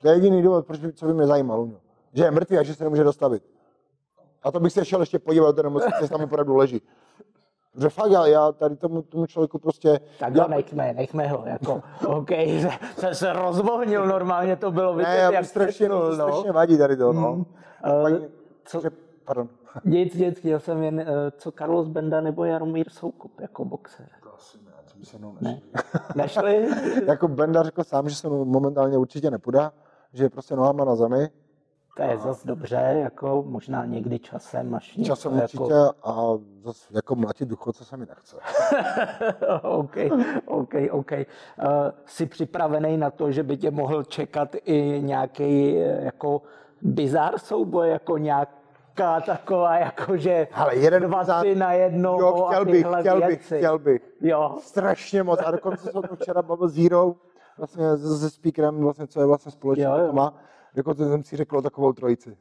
To 0.00 0.08
je 0.08 0.14
jediný 0.14 0.42
důvod, 0.42 0.66
proč 0.66 0.80
by, 0.80 0.92
co 0.92 1.06
by 1.06 1.14
mě 1.14 1.26
zajímalo. 1.26 1.70
Že 2.12 2.24
je 2.24 2.30
mrtvý 2.30 2.58
a 2.58 2.62
že 2.62 2.74
se 2.74 2.84
nemůže 2.84 3.04
dostavit. 3.04 3.42
A 4.44 4.52
to 4.52 4.60
bych 4.60 4.72
se 4.72 4.84
šel 4.84 5.00
ještě 5.00 5.18
podívat 5.18 5.46
do 5.46 5.52
té 5.52 5.62
nemocnice, 5.62 6.08
tam 6.08 6.24
opravdu 6.24 6.56
leží. 6.56 6.82
Že 7.80 7.88
fakt, 7.88 8.10
já, 8.10 8.26
já 8.26 8.52
tady 8.52 8.76
tomu, 8.76 9.02
tomu 9.02 9.26
člověku 9.26 9.58
prostě... 9.58 10.00
Tak 10.18 10.34
já... 10.34 10.46
nechme, 10.46 10.92
nechme 10.92 11.28
ho, 11.28 11.42
jako, 11.46 11.82
OK, 12.06 12.28
se, 12.96 13.14
se 13.14 13.32
rozvohnil, 13.32 14.06
normálně 14.06 14.56
to 14.56 14.70
bylo 14.70 14.94
vidět, 14.94 15.08
ne, 15.08 15.16
já 15.16 15.32
jak 15.32 15.44
strašně, 15.44 15.88
no. 15.88 16.14
strašně 16.14 16.52
vadí 16.52 16.78
tady 16.78 16.96
to, 16.96 17.12
no. 17.12 17.32
Mm, 17.32 17.44
uh, 18.02 18.18
co, 18.64 18.80
že, 18.80 18.90
pardon. 19.24 19.48
Nic, 19.84 20.14
nic, 20.14 20.38
chtěl 20.38 20.60
jsem 20.60 20.82
jen, 20.82 21.00
uh, 21.00 21.06
co 21.38 21.52
Carlos 21.52 21.88
Benda 21.88 22.20
nebo 22.20 22.44
Jaromír 22.44 22.90
Soukup 22.90 23.40
jako 23.40 23.64
boxer. 23.64 24.08
To 24.22 24.34
asi 24.34 24.58
ne, 24.64 24.72
to 24.92 24.98
by 24.98 25.06
se 25.06 25.18
mnou 25.18 25.36
nešli. 25.40 25.60
Ne? 25.74 25.82
Nešli? 26.14 26.68
jako 27.06 27.28
Benda 27.28 27.62
řekl 27.62 27.84
sám, 27.84 28.08
že 28.08 28.16
se 28.16 28.28
momentálně 28.28 28.98
určitě 28.98 29.30
nepůjde, 29.30 29.70
že 30.12 30.24
je 30.24 30.30
prostě 30.30 30.56
nohama 30.56 30.84
na 30.84 30.96
zemi, 30.96 31.28
to 31.96 32.02
je 32.02 32.18
zase 32.18 32.48
dobře, 32.48 33.00
jako 33.02 33.44
možná 33.46 33.84
někdy 33.84 34.18
časem, 34.18 34.74
až 34.74 34.96
něco, 34.96 35.08
Časem 35.08 35.32
jako... 35.32 35.42
určitě 35.44 35.74
a 36.02 36.38
zase 36.62 36.88
jako 36.94 37.14
mladí 37.14 37.44
duchovce 37.44 37.84
se 37.84 37.96
mi 37.96 38.06
nechce. 38.06 38.36
OK, 39.62 39.96
OK, 40.46 40.74
OK. 40.90 41.12
Uh, 41.12 41.24
jsi 42.06 42.26
připravený 42.26 42.96
na 42.96 43.10
to, 43.10 43.32
že 43.32 43.42
by 43.42 43.56
tě 43.56 43.70
mohl 43.70 44.02
čekat 44.02 44.56
i 44.64 45.02
nějaký 45.02 45.74
jako 45.80 46.42
bizár 46.82 47.38
souboj, 47.38 47.90
jako 47.90 48.18
nějaká 48.18 49.20
taková, 49.26 49.76
jako 49.76 50.16
že 50.16 50.48
Ale 50.52 50.76
jeden 50.76 51.02
dva, 51.02 51.18
bizár... 51.18 51.46
na 51.56 51.72
jedno 51.72 52.16
jo, 52.20 52.48
chtěl 52.50 52.64
bych, 52.64 52.86
chtěl 53.00 53.16
věci. 53.16 53.54
bych, 53.54 53.60
chtěl 53.60 53.78
bych. 53.78 54.02
Jo. 54.20 54.56
Strašně 54.60 55.22
moc. 55.22 55.40
A 55.44 55.50
dokonce 55.50 55.92
jsem 55.92 56.02
to 56.02 56.16
včera 56.16 56.42
bavil 56.42 56.68
s 56.68 56.78
Jirou, 56.78 57.16
vlastně 57.58 57.96
se 57.96 58.30
speakerem, 58.30 58.80
vlastně, 58.80 59.06
co 59.06 59.20
je 59.20 59.26
vlastně 59.26 59.52
společně 59.52 59.84
jo, 59.84 59.96
jo. 59.96 60.12
má 60.12 60.34
jako 60.76 60.94
to 60.94 61.08
jsem 61.08 61.24
si 61.24 61.36
řekl 61.36 61.56
o 61.56 61.62
takovou 61.62 61.92
trojici. 61.92 62.36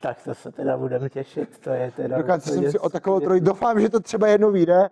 Tak 0.00 0.24
to 0.24 0.34
se 0.34 0.52
teda 0.52 0.76
budeme 0.76 1.10
těšit, 1.10 1.58
to 1.58 1.70
je 1.70 1.92
teda... 1.96 2.18
Dokonce 2.18 2.50
jsem 2.50 2.70
si 2.70 2.78
o 2.78 2.88
takovou 2.88 3.20
trojici, 3.20 3.46
doufám, 3.46 3.80
že 3.80 3.88
to 3.88 4.00
třeba 4.00 4.26
jednou 4.26 4.50
vyjde, 4.50 4.90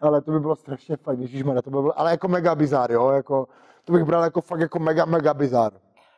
ale 0.00 0.20
to 0.20 0.32
by 0.32 0.40
bylo 0.40 0.56
strašně 0.56 0.96
fajn, 0.96 1.20
ježišmarja, 1.20 1.62
to 1.62 1.70
by 1.70 1.76
bylo, 1.76 2.00
ale 2.00 2.10
jako 2.10 2.28
mega 2.28 2.54
bizár, 2.54 2.92
jo, 2.92 3.10
jako, 3.10 3.48
to 3.84 3.92
bych 3.92 4.04
bral 4.04 4.22
jako 4.22 4.40
fakt 4.40 4.60
jako 4.60 4.78
mega, 4.78 5.04
mega 5.04 5.34
bizár. 5.34 5.72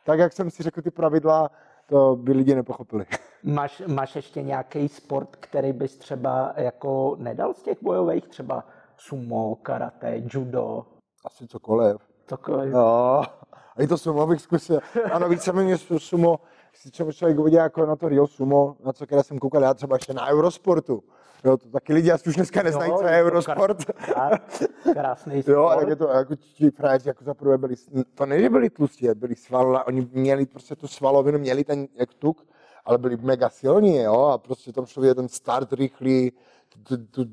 Tak, 0.05 0.19
jak 0.19 0.33
jsem 0.33 0.49
si 0.49 0.63
řekl 0.63 0.81
ty 0.81 0.91
pravidla, 0.91 1.51
to 1.85 2.15
by 2.15 2.31
lidi 2.31 2.55
nepochopili. 2.55 3.05
Máš, 3.43 3.83
máš 3.87 4.15
ještě 4.15 4.41
nějaký 4.41 4.87
sport, 4.87 5.35
který 5.35 5.73
bys 5.73 5.97
třeba 5.97 6.53
jako 6.57 7.15
nedal 7.19 7.53
z 7.53 7.61
těch 7.61 7.77
bojových, 7.83 8.27
třeba 8.27 8.63
sumo, 8.97 9.55
karate, 9.55 10.21
judo? 10.33 10.85
Asi 11.25 11.47
cokoliv. 11.47 11.97
Cokoliv. 12.27 12.73
No. 12.73 13.21
A 13.79 13.83
i 13.83 13.87
to 13.87 13.97
sumo 13.97 14.27
bych 14.27 14.41
zkusil. 14.41 14.79
Ano, 15.11 15.29
víceméně 15.29 15.77
sumo, 15.97 16.39
si 16.73 16.91
třeba 16.91 17.11
člověk 17.11 17.39
uvidí 17.39 17.55
jako 17.55 17.85
na 17.85 17.95
to 17.95 18.09
Rio 18.09 18.27
sumo, 18.27 18.75
na 18.85 18.93
co 18.93 19.05
které 19.05 19.23
jsem 19.23 19.39
koukal 19.39 19.61
já 19.61 19.73
třeba 19.73 19.95
ještě 19.95 20.13
na 20.13 20.27
Eurosportu. 20.27 21.03
Jo, 21.45 21.57
to 21.57 21.69
taky 21.69 21.93
lidi 21.93 22.11
asi 22.11 22.29
už 22.29 22.35
dneska 22.35 22.63
neznají, 22.63 22.93
co 22.97 23.07
je 23.07 23.23
Eurosport. 23.23 23.85
Krásný 24.93 25.41
sport. 25.41 25.53
Jo, 25.55 25.65
a 25.65 25.75
tak 25.75 25.87
je 25.89 25.95
to, 25.95 26.07
jako 26.07 26.35
ti 26.35 26.71
frajeři 26.71 27.09
jako 27.09 27.23
za 27.23 27.33
prvé 27.33 27.57
byli, 27.57 27.75
to 28.15 28.25
ne, 28.25 28.41
že 28.41 28.49
byli 28.49 28.69
tlustí, 28.69 29.07
byli 29.13 29.35
svalové, 29.35 29.83
oni 29.83 30.07
měli 30.11 30.45
prostě 30.45 30.75
tu 30.75 30.87
svalovinu, 30.87 31.39
měli 31.39 31.63
ten 31.63 31.87
jak 31.95 32.13
tuk, 32.13 32.45
ale 32.85 32.97
byli 32.97 33.17
mega 33.17 33.49
silní, 33.49 33.97
jo, 33.97 34.21
a 34.21 34.37
prostě 34.37 34.73
tam 34.73 34.85
šlo 34.85 35.13
ten 35.13 35.27
start 35.27 35.73
rychlý, 35.73 36.31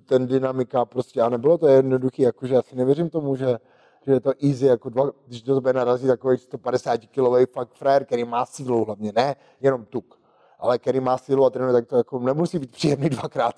ten 0.04 0.26
dynamika 0.26 0.85
prostě, 0.85 1.20
a 1.22 1.28
nebylo 1.28 1.59
to 1.59 1.68
jednoduchý, 1.68 2.22
jakože 2.22 2.54
já 2.54 2.62
si 2.62 2.76
nevěřím 2.76 3.11
tomu, 3.11 3.37
že 3.37 3.59
že 4.06 4.12
je 4.12 4.20
to 4.20 4.32
easy, 4.42 4.66
jako 4.66 4.88
dva, 4.88 5.10
když 5.26 5.42
do 5.42 5.54
tebe 5.54 5.72
narazí 5.72 6.06
takový 6.06 6.38
150 6.38 7.00
kilový 7.06 7.46
fakt 7.46 7.74
frér, 7.74 8.04
který 8.04 8.24
má 8.24 8.46
sílu 8.46 8.84
hlavně, 8.84 9.12
ne 9.16 9.36
jenom 9.60 9.84
tuk, 9.84 10.18
ale 10.58 10.78
který 10.78 11.00
má 11.00 11.18
sílu 11.18 11.44
a 11.44 11.50
trénuje, 11.50 11.72
tak 11.72 11.86
to 11.86 11.96
jako 11.96 12.18
nemusí 12.18 12.58
být 12.58 12.70
příjemný 12.70 13.08
dvakrát. 13.10 13.54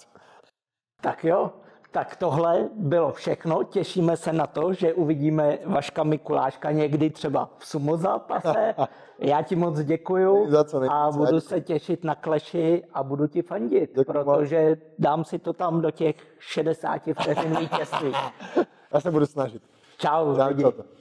Tak 1.00 1.24
jo, 1.24 1.50
tak 1.90 2.16
tohle 2.16 2.68
bylo 2.74 3.12
všechno. 3.12 3.64
Těšíme 3.64 4.16
se 4.16 4.32
na 4.32 4.46
to, 4.46 4.72
že 4.72 4.94
uvidíme 4.94 5.58
Vaška 5.66 6.02
Mikuláška 6.02 6.70
někdy 6.70 7.10
třeba 7.10 7.50
v 7.58 7.66
sumo 7.66 7.96
zápase. 7.96 8.74
Já 9.18 9.42
ti 9.42 9.56
moc 9.56 9.80
děkuju 9.80 10.50
Za 10.50 10.64
co 10.64 10.92
a 10.92 11.10
budu 11.10 11.40
se 11.40 11.60
těšit 11.60 12.04
na 12.04 12.14
kleši 12.14 12.84
a 12.94 13.02
budu 13.02 13.26
ti 13.26 13.42
fandit, 13.42 13.90
Děkuju 13.90 14.04
protože 14.04 14.76
dám 14.98 15.24
si 15.24 15.38
to 15.38 15.52
tam 15.52 15.80
do 15.80 15.90
těch 15.90 16.16
60 16.38 17.02
vteřin 17.20 17.56
vítězství. 17.56 18.12
Já 18.92 19.00
se 19.00 19.10
budu 19.10 19.26
snažit. 19.26 19.62
Čau, 19.98 20.36
Tak 20.36 20.50
lidi. 20.50 20.62
to. 20.62 20.97